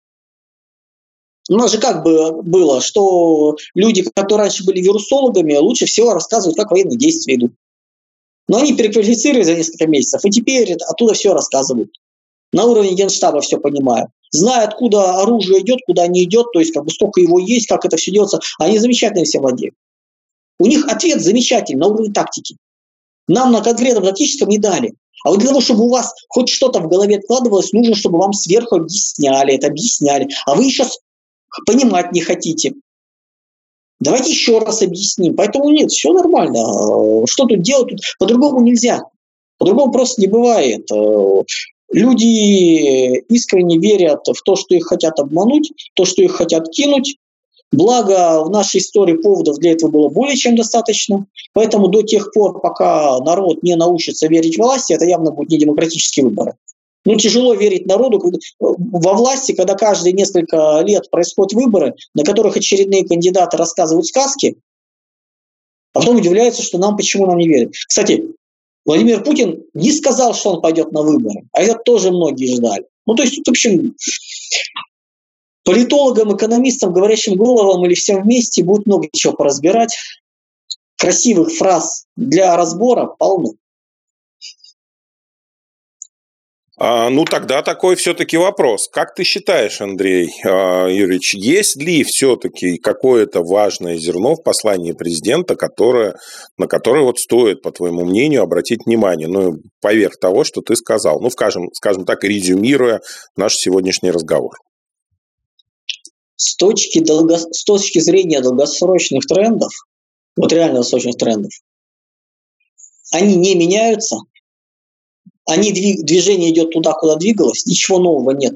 У 1.49 1.55
нас 1.55 1.73
же 1.73 1.79
как 1.79 2.05
бы 2.05 2.43
было, 2.43 2.81
что 2.81 3.57
люди, 3.75 4.03
которые 4.15 4.45
раньше 4.45 4.65
были 4.65 4.81
вирусологами, 4.81 5.57
лучше 5.57 5.87
всего 5.87 6.15
рассказывают, 6.15 6.57
как 6.57 6.71
военные 6.71 6.97
действия 6.97 7.35
идут. 7.35 7.53
Но 8.51 8.59
они 8.59 8.75
переквалифицировали 8.75 9.45
за 9.45 9.55
несколько 9.55 9.87
месяцев, 9.87 10.25
и 10.25 10.31
теперь 10.31 10.73
оттуда 10.73 11.15
все 11.15 11.33
рассказывают. 11.33 11.93
На 12.53 12.65
уровне 12.65 12.95
генштаба 12.95 13.41
все 13.43 13.59
понимают. 13.59 14.11
Зная, 14.33 14.65
откуда 14.65 15.21
оружие 15.23 15.61
идет, 15.61 15.79
куда 15.87 16.09
не 16.09 16.25
идет, 16.25 16.47
то 16.53 16.59
есть 16.59 16.75
как 16.75 16.85
бы 16.85 16.91
сколько 16.91 17.21
его 17.21 17.39
есть, 17.39 17.69
как 17.69 17.85
это 17.85 17.97
все 17.97 18.11
делается, 18.11 18.41
они 18.59 18.77
замечательно 18.79 19.25
все 19.25 19.39
владеют. 19.39 19.77
У 20.59 20.67
них 20.67 20.85
ответ 20.89 21.23
замечательный 21.23 21.79
на 21.79 21.87
уровне 21.87 22.13
тактики. 22.13 22.57
Нам 23.29 23.53
на 23.53 23.61
конкретном 23.61 24.03
тактическом 24.03 24.49
не 24.49 24.59
дали. 24.59 24.95
А 25.25 25.31
вот 25.31 25.39
для 25.39 25.51
того, 25.51 25.61
чтобы 25.61 25.85
у 25.85 25.89
вас 25.91 26.13
хоть 26.29 26.49
что-то 26.49 26.81
в 26.81 26.89
голове 26.89 27.19
откладывалось, 27.19 27.73
нужно, 27.73 27.95
чтобы 27.95 28.19
вам 28.19 28.33
сверху 28.33 28.75
объясняли, 28.75 29.55
это 29.55 29.69
объясняли. 29.69 30.29
А 30.47 30.57
вы 30.57 30.65
сейчас 30.65 30.99
понимать 31.67 32.11
не 32.11 32.21
хотите. 32.21 32.75
Давайте 34.01 34.31
еще 34.31 34.59
раз 34.59 34.83
объясним. 34.83 35.37
Поэтому 35.37 35.71
нет, 35.71 35.91
все 35.91 36.13
нормально. 36.13 37.27
Что 37.27 37.45
тут 37.45 37.61
делать? 37.61 37.89
Тут 37.91 38.01
по-другому 38.19 38.61
нельзя. 38.61 39.03
По-другому 39.59 39.93
просто 39.93 40.21
не 40.23 40.27
бывает. 40.27 40.89
Люди 41.93 43.19
искренне 43.29 43.79
верят 43.79 44.27
в 44.27 44.43
то, 44.43 44.57
что 44.57 44.75
их 44.75 44.87
хотят 44.87 45.19
обмануть, 45.19 45.73
то, 45.95 46.05
что 46.05 46.23
их 46.23 46.33
хотят 46.33 46.71
кинуть. 46.71 47.17
Благо, 47.73 48.43
в 48.43 48.51
нашей 48.51 48.81
истории 48.81 49.17
поводов 49.17 49.59
для 49.59 49.73
этого 49.73 49.91
было 49.91 50.09
более 50.09 50.37
чем 50.37 50.57
достаточно. 50.57 51.27
Поэтому 51.53 51.89
до 51.89 52.03
тех 52.03 52.33
пор, 52.33 52.61
пока 52.61 53.19
народ 53.21 53.63
не 53.63 53.77
научится 53.77 54.29
верить 54.29 54.59
власти, 54.59 54.93
это 54.93 55.05
явно 55.05 55.31
будет 55.31 55.51
не 55.51 55.59
демократические 55.59 56.27
выборы. 56.27 56.55
Ну, 57.05 57.17
тяжело 57.17 57.55
верить 57.55 57.87
народу 57.87 58.23
во 58.59 59.15
власти, 59.15 59.53
когда 59.53 59.75
каждые 59.75 60.13
несколько 60.13 60.81
лет 60.81 61.11
происходят 61.11 61.55
выборы, 61.55 61.95
на 62.15 62.25
которых 62.25 62.57
очередные 62.57 63.07
кандидаты 63.07 63.57
рассказывают 63.57 64.07
сказки, 64.07 64.59
а 65.93 66.01
потом 66.01 66.17
удивляются, 66.17 66.63
что 66.63 66.79
нам 66.79 66.97
почему 66.97 67.27
нам 67.27 67.39
не 67.39 67.49
верят. 67.49 67.73
Кстати, 67.73 68.35
Владимир 68.85 69.23
Путин 69.23 69.65
не 69.75 69.93
сказал, 69.93 70.35
что 70.35 70.55
он 70.55 70.61
пойдет 70.63 70.93
на 70.93 71.03
выборы, 71.03 71.47
а 71.53 71.63
это 71.63 71.79
тоже 71.85 72.11
многие 72.11 72.55
ждали. 72.55 72.87
Ну, 73.07 73.15
то 73.15 73.23
есть, 73.23 73.39
в 73.45 73.51
общем, 73.51 73.95
политологам, 75.65 76.37
экономистам, 76.37 76.93
говорящим 76.93 77.37
головам 77.37 77.85
или 77.87 77.95
всем 77.95 78.23
вместе 78.23 78.63
будет 78.63 78.87
много 78.87 79.09
чего 79.13 79.33
поразбирать. 79.33 79.97
Красивых 80.97 81.51
фраз 81.53 82.07
для 82.17 82.57
разбора 82.57 83.07
полно. 83.07 83.55
Ну, 86.83 87.27
тогда 87.27 87.61
такой 87.63 87.95
все-таки 87.95 88.39
вопрос. 88.39 88.89
Как 88.89 89.15
ты 89.15 89.23
считаешь, 89.23 89.83
Андрей 89.83 90.31
а, 90.47 90.87
Юрьевич, 90.89 91.35
есть 91.35 91.77
ли 91.77 92.03
все-таки 92.05 92.79
какое-то 92.79 93.43
важное 93.43 93.99
зерно 93.99 94.35
в 94.35 94.43
послании 94.43 94.93
президента, 94.93 95.57
которое, 95.57 96.15
на 96.57 96.67
которое 96.67 97.05
вот 97.05 97.19
стоит, 97.19 97.61
по 97.61 97.71
твоему 97.71 98.07
мнению, 98.07 98.41
обратить 98.41 98.87
внимание, 98.87 99.29
ну, 99.29 99.59
поверх 99.83 100.19
того, 100.19 100.43
что 100.43 100.63
ты 100.63 100.75
сказал, 100.75 101.21
ну, 101.21 101.29
скажем, 101.29 101.69
скажем 101.75 102.07
так, 102.07 102.25
резюмируя 102.25 103.03
наш 103.37 103.57
сегодняшний 103.57 104.11
разговор? 104.11 104.55
С 106.37 106.57
точки, 106.57 107.01
долго, 107.01 107.37
с 107.37 107.63
точки 107.65 107.99
зрения 107.99 108.41
долгосрочных 108.41 109.27
трендов, 109.27 109.73
вот 110.35 110.51
реально 110.51 110.77
долгосрочных 110.77 111.17
трендов, 111.17 111.53
они 113.13 113.37
не 113.37 113.55
меняются, 113.55 114.17
они 115.51 115.73
движение 115.73 116.51
идет 116.51 116.71
туда, 116.71 116.93
куда 116.93 117.17
двигалось, 117.17 117.67
ничего 117.67 117.99
нового 117.99 118.31
нет. 118.31 118.55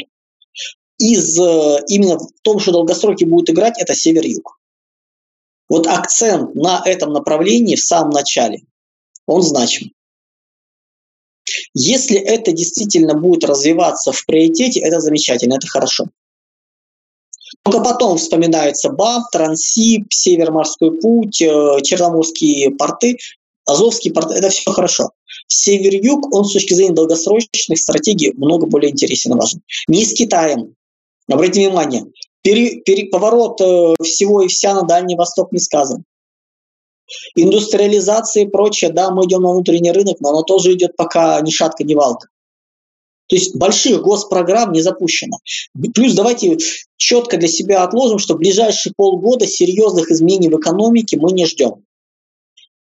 Из 0.99 1.39
э, 1.39 1.81
именно 1.89 2.19
в 2.19 2.31
том, 2.43 2.61
что 2.61 2.71
долгосроки 2.71 3.25
будут 3.25 3.51
играть, 3.51 3.75
это 3.79 3.95
север-юг. 3.95 4.59
Вот 5.69 5.87
акцент 5.89 6.55
на 6.55 6.83
этом 6.85 7.13
направлении 7.13 7.75
в 7.75 7.85
самом 7.85 8.11
начале, 8.11 8.63
он 9.27 9.43
значим. 9.43 9.91
Если 11.75 12.17
это 12.17 12.53
действительно 12.53 13.15
будет 13.15 13.45
развиваться 13.45 14.13
в 14.13 14.25
приоритете, 14.25 14.81
это 14.81 15.01
замечательно, 15.01 15.55
это 15.55 15.67
хорошо. 15.67 16.07
Только 17.65 17.81
потом 17.81 18.19
вспоминается 18.19 18.91
БАМ, 18.91 19.25
Трансип, 19.33 20.13
Североморской 20.13 20.93
путь, 20.93 21.43
э, 21.43 21.81
Черноморские 21.83 22.71
порты, 22.71 23.19
Азовские 23.67 24.13
порты. 24.13 24.35
Это 24.35 24.51
все 24.51 24.71
хорошо. 24.71 25.11
Север-юг, 25.47 26.35
он 26.35 26.45
с 26.45 26.53
точки 26.53 26.75
зрения 26.75 26.95
долгосрочных 26.95 27.79
стратегий 27.79 28.33
много 28.33 28.67
более 28.67 28.91
интересен 28.91 29.33
и 29.33 29.37
важен. 29.37 29.61
Не 29.89 30.05
с 30.05 30.13
Китаем. 30.13 30.75
Обратите 31.31 31.69
внимание, 31.69 32.07
пере, 32.43 32.81
пере, 32.83 33.07
поворот 33.07 33.61
э, 33.61 33.95
всего 34.03 34.43
и 34.43 34.49
вся 34.49 34.75
на 34.75 34.83
Дальний 34.83 35.17
Восток 35.17 35.53
не 35.53 35.59
сказан. 35.59 36.05
Индустриализация 37.35 38.45
и 38.45 38.49
прочее, 38.49 38.93
да, 38.93 39.11
мы 39.11 39.25
идем 39.25 39.43
на 39.43 39.53
внутренний 39.53 39.93
рынок, 39.93 40.21
но 40.21 40.31
оно 40.31 40.43
тоже 40.43 40.73
идет 40.73 40.97
пока 40.97 41.41
ни 41.41 41.51
шатка, 41.51 41.85
ни 41.85 41.95
валка. 41.95 42.29
То 43.29 43.37
есть 43.37 43.57
больших 43.57 44.03
госпрограмм 44.03 44.73
не 44.73 44.83
запущено. 44.83 45.39
Плюс 45.95 46.15
давайте 46.15 46.59
четко 46.97 47.39
для 47.39 47.49
себя 47.49 47.83
отложим, 47.83 48.19
что 48.19 48.35
в 48.35 48.39
ближайшие 48.39 48.93
полгода 48.97 49.47
серьезных 49.47 50.11
изменений 50.11 50.51
в 50.51 50.59
экономике 50.59 51.19
мы 51.19 51.33
не 51.33 51.47
ждем 51.47 51.85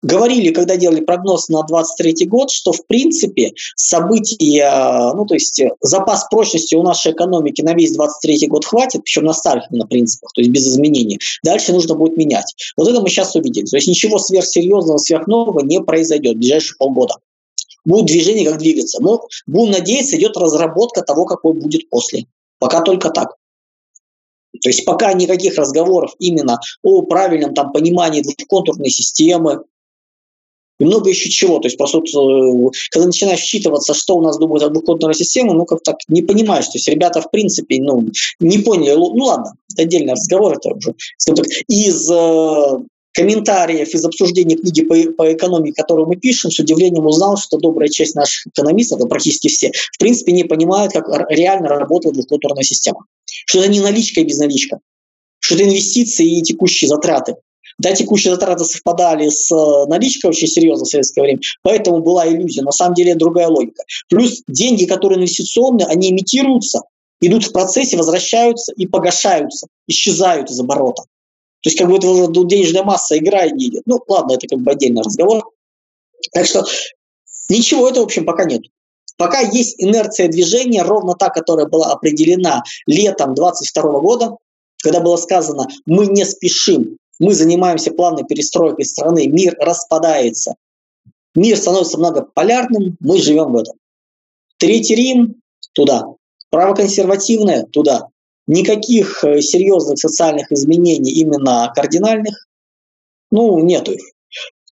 говорили, 0.02 0.52
когда 0.52 0.78
делали 0.78 1.02
прогноз 1.02 1.50
на 1.50 1.64
23 1.64 2.26
год, 2.28 2.52
что 2.52 2.72
в 2.72 2.86
принципе 2.86 3.54
события, 3.76 5.14
ну 5.16 5.26
то 5.26 5.34
есть 5.34 5.62
запас 5.82 6.28
прочности 6.30 6.76
у 6.76 6.84
нашей 6.84 7.12
экономики 7.12 7.62
на 7.62 7.74
весь 7.74 7.94
23 7.94 8.48
год 8.48 8.66
хватит, 8.66 9.04
причем 9.04 9.26
на 9.26 9.34
старых 9.34 9.70
на 9.72 9.88
принципах, 9.88 10.32
то 10.34 10.42
есть 10.42 10.52
без 10.52 10.68
изменений. 10.68 11.20
Дальше 11.44 11.74
нужно 11.74 11.96
будет 11.96 12.18
менять. 12.18 12.54
Вот 12.76 12.88
это 12.88 13.02
мы 13.02 13.10
сейчас 13.10 13.36
увидели. 13.36 13.66
То 13.66 13.78
есть 13.78 13.88
ничего 13.88 14.20
сверхсерьезного, 14.20 14.98
сверхнового 14.98 15.62
не 15.62 15.82
произойдет 15.82 16.36
в 16.36 16.40
ближайшие 16.40 16.78
полгода. 16.78 17.16
Будет 17.86 18.08
движение, 18.08 18.46
как 18.46 18.60
двигаться. 18.60 19.02
Но 19.02 19.28
будем 19.46 19.72
надеяться, 19.72 20.18
идет 20.18 20.36
разработка 20.36 21.02
того, 21.02 21.26
какой 21.26 21.54
будет 21.54 21.90
после. 21.90 22.26
Пока 22.60 22.82
только 22.82 23.10
так. 23.10 23.36
То 24.62 24.70
есть 24.70 24.86
пока 24.86 25.14
никаких 25.14 25.58
разговоров 25.58 26.14
именно 26.20 26.60
о 26.84 27.04
правильном 27.04 27.54
там, 27.54 27.72
понимании 27.72 28.22
двухконтурной 28.22 28.90
системы, 28.90 29.64
и 30.80 30.86
много 30.86 31.10
еще 31.10 31.30
чего. 31.30 31.60
То 31.60 31.68
есть, 31.68 31.78
просто 31.78 32.00
э, 32.00 32.70
когда 32.92 33.08
начинаешь 33.08 33.40
считываться, 33.40 33.94
что 33.94 34.16
у 34.16 34.22
нас 34.22 34.38
думают 34.38 34.64
о 34.64 34.70
двухкодной 34.70 35.14
системе, 35.14 35.54
ну, 35.54 35.66
как 35.66 35.82
так 35.84 35.98
не 36.08 36.22
понимаешь. 36.22 36.66
То 36.66 36.76
есть, 36.76 36.88
ребята, 36.88 37.22
в 37.22 37.32
принципе, 37.32 37.80
ну, 37.82 38.10
не 38.40 38.60
поняли. 38.60 38.94
Ну, 38.96 39.24
ладно, 39.24 39.54
это 39.74 39.84
отдельный 39.84 40.14
разговор. 40.14 40.58
Это 40.58 40.70
уже, 40.74 40.94
из 41.68 42.10
э, 42.12 42.80
комментариев, 43.14 43.94
из 43.94 44.06
обсуждения 44.06 44.56
книги 44.56 44.84
по, 44.84 44.96
по 45.14 45.34
экономике, 45.34 45.74
которую 45.82 46.08
мы 46.08 46.18
пишем, 46.18 46.52
с 46.52 46.60
удивлением 46.60 47.08
узнал, 47.08 47.38
что 47.38 47.58
добрая 47.58 47.90
часть 47.90 48.16
наших 48.16 48.48
экономистов, 48.48 49.00
это 49.00 49.08
практически 49.08 49.48
все, 49.48 49.72
в 49.74 49.98
принципе, 49.98 50.32
не 50.32 50.44
понимают, 50.44 50.94
как 50.94 51.08
реально 51.30 51.70
работает 51.70 52.14
двухконтурная 52.14 52.64
система. 52.64 53.06
Что 53.26 53.60
это 53.60 53.70
не 53.70 53.80
наличка 53.80 54.22
и 54.22 54.24
безналичка, 54.24 54.80
что 55.40 55.56
это 55.56 55.64
инвестиции 55.64 56.38
и 56.38 56.42
текущие 56.44 56.88
затраты, 56.88 57.36
да, 57.80 57.94
текущие 57.94 58.34
затраты 58.34 58.66
совпадали 58.66 59.30
с 59.30 59.52
э, 59.52 59.86
наличкой 59.88 60.32
очень 60.32 60.48
серьезно 60.48 60.86
в 60.86 60.90
советское 60.90 61.22
время, 61.22 61.40
поэтому 61.62 62.00
была 62.00 62.28
иллюзия. 62.28 62.64
На 62.64 62.72
самом 62.72 62.96
деле 62.96 63.14
другая 63.16 63.48
логика. 63.48 63.84
Плюс 64.10 64.42
деньги, 64.48 64.86
которые 64.86 65.18
инвестиционные, 65.18 65.86
они 65.88 66.10
имитируются, 66.10 66.82
идут 67.22 67.46
в 67.46 67.52
процессе, 67.52 67.98
возвращаются 67.98 68.74
и 68.74 68.88
погашаются, 68.88 69.68
исчезают 69.88 70.50
из 70.50 70.60
оборота. 70.60 71.04
То 71.62 71.70
есть 71.70 71.78
как 71.78 71.88
бы 71.90 71.98
это 71.98 72.08
уже 72.08 72.28
денежная 72.48 72.84
масса 72.84 73.18
играет 73.18 73.54
не 73.54 73.68
идет. 73.68 73.84
Ну, 73.86 74.00
ладно, 74.08 74.34
это 74.34 74.48
как 74.48 74.60
бы 74.60 74.72
отдельный 74.72 75.02
разговор. 75.02 75.44
Так 76.32 76.46
что 76.46 76.64
ничего 77.50 77.90
этого, 77.90 78.04
в 78.04 78.06
общем, 78.06 78.26
пока 78.26 78.46
нет. 78.46 78.64
Пока 79.18 79.40
есть 79.40 79.76
инерция 79.80 80.28
движения, 80.28 80.84
ровно 80.84 81.16
та, 81.16 81.30
которая 81.30 81.66
была 81.66 81.92
определена 81.92 82.64
летом 82.86 83.34
22 83.34 84.00
года, 84.00 84.38
когда 84.82 85.00
было 85.00 85.18
сказано, 85.18 85.68
мы 85.86 86.06
не 86.08 86.24
спешим 86.24 86.98
мы 87.20 87.34
занимаемся 87.34 87.92
плавной 87.92 88.24
перестройкой 88.24 88.86
страны, 88.86 89.28
мир 89.28 89.56
распадается. 89.60 90.56
Мир 91.36 91.58
становится 91.58 91.98
многополярным, 91.98 92.98
мы 93.00 93.20
живем 93.20 93.52
в 93.52 93.58
этом. 93.58 93.76
Третий 94.58 94.96
Рим– 94.96 95.36
туда. 95.74 96.06
Правоконсервативное– 96.50 97.64
туда. 97.72 98.08
Никаких 98.48 99.24
э, 99.24 99.42
серьезных 99.42 100.00
социальных 100.00 100.52
изменений, 100.52 101.12
именно 101.12 101.72
кардинальных, 101.76 102.48
ну, 103.30 103.60
нету 103.60 103.92
их. 103.92 104.02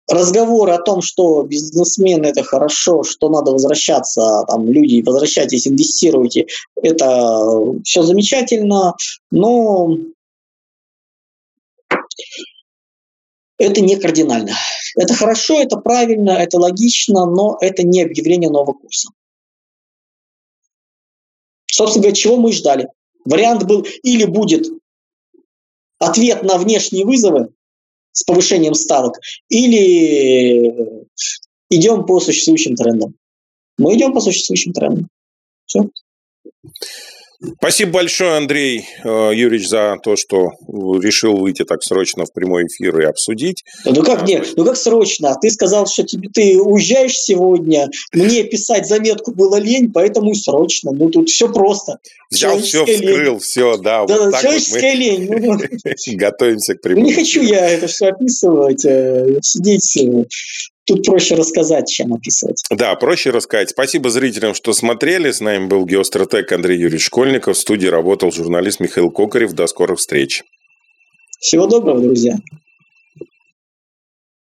Разговоры 0.10 0.74
о 0.74 0.82
том, 0.82 1.02
что 1.02 1.44
бизнесмены 1.44 2.28
это 2.28 2.44
хорошо, 2.44 3.04
что 3.04 3.30
надо 3.30 3.52
возвращаться, 3.52 4.44
там, 4.48 4.68
люди, 4.68 5.02
возвращайтесь, 5.02 5.68
инвестируйте, 5.68 6.46
это 6.76 7.74
все 7.84 8.04
замечательно, 8.04 8.96
но 9.32 9.98
это 13.58 13.82
не 13.82 13.96
кардинально. 13.98 14.54
Это 14.96 15.14
хорошо, 15.14 15.60
это 15.62 15.78
правильно, 15.78 16.32
это 16.32 16.58
логично, 16.58 17.26
но 17.26 17.58
это 17.62 17.84
не 17.84 18.02
объявление 18.02 18.50
нового 18.50 18.74
курса. 18.74 19.10
Собственно 21.72 22.04
говоря, 22.04 22.16
чего 22.16 22.38
мы 22.38 22.52
ждали? 22.52 22.88
Вариант 23.26 23.64
был 23.64 23.86
или 24.04 24.26
будет 24.26 24.68
ответ 25.98 26.44
на 26.44 26.58
внешние 26.58 27.06
вызовы 27.06 27.50
с 28.12 28.24
повышением 28.24 28.76
ставок, 28.76 29.18
или 29.50 31.08
идем 31.70 32.06
по 32.06 32.20
существующим 32.20 32.76
трендам. 32.76 33.16
Мы 33.78 33.96
идем 33.96 34.14
по 34.14 34.22
существующим 34.22 34.74
трендам. 34.74 35.08
Все. 35.66 35.90
Спасибо 37.58 37.92
большое, 37.92 38.38
Андрей 38.38 38.86
э, 39.04 39.32
Юрьевич, 39.34 39.68
за 39.68 39.98
то, 40.02 40.16
что 40.16 40.52
решил 40.68 41.38
выйти 41.38 41.64
так 41.64 41.84
срочно 41.84 42.26
в 42.26 42.34
прямой 42.34 42.66
эфир 42.68 43.00
и 43.02 43.06
обсудить. 43.06 43.64
Ну 43.86 44.04
как 44.04 44.26
нет, 44.28 44.54
ну 44.56 44.66
как 44.66 44.78
срочно? 44.78 45.36
Ты 45.42 45.50
сказал, 45.50 45.88
что 45.88 46.04
тебе, 46.04 46.30
ты 46.34 46.62
уезжаешь 46.62 47.16
сегодня, 47.16 47.90
мне 48.14 48.44
писать 48.44 48.88
заметку 48.88 49.32
было 49.32 49.58
лень, 49.58 49.92
поэтому 49.92 50.34
срочно. 50.36 50.92
Ну 50.92 51.10
тут 51.10 51.30
все 51.30 51.52
просто. 51.52 52.00
Взял 52.32 52.60
все, 52.60 52.86
вскрыл, 52.86 53.34
лень. 53.34 53.40
все, 53.40 53.78
да. 53.78 54.06
Да, 54.06 54.26
вот 54.26 54.40
человеческая 54.40 54.92
вот 54.92 55.00
лень. 55.00 55.30
Ну, 55.30 56.18
готовимся 56.18 56.76
к 56.76 56.82
прямому. 56.82 57.06
Ну, 57.06 57.10
не 57.10 57.14
хочу 57.14 57.42
я 57.42 57.70
это 57.70 57.88
все 57.88 58.08
описывать, 58.08 58.86
э, 58.86 59.40
сидеть 59.42 59.98
э, 59.98 60.26
Тут 60.86 61.06
проще 61.06 61.36
рассказать, 61.36 61.88
чем 61.88 62.14
описывать. 62.14 62.62
Да, 62.70 62.96
проще 62.96 63.30
рассказать. 63.30 63.70
Спасибо 63.70 64.10
зрителям, 64.10 64.54
что 64.54 64.74
смотрели. 64.74 65.32
С 65.32 65.40
нами 65.40 65.68
был 65.68 65.86
геостратег 65.86 66.52
Андрей 66.52 66.78
Юрьевич 66.78 67.06
Школьников. 67.06 67.56
В 67.56 67.60
студии 67.60 67.88
работал 67.88 68.32
журналист 68.32 68.82
Михаил 68.82 69.10
Кокарев. 69.10 69.54
До 69.54 69.68
скорых 69.68 70.00
встреч. 70.00 70.44
Всего 71.40 71.68
доброго, 71.68 72.02
друзья. 72.02 72.36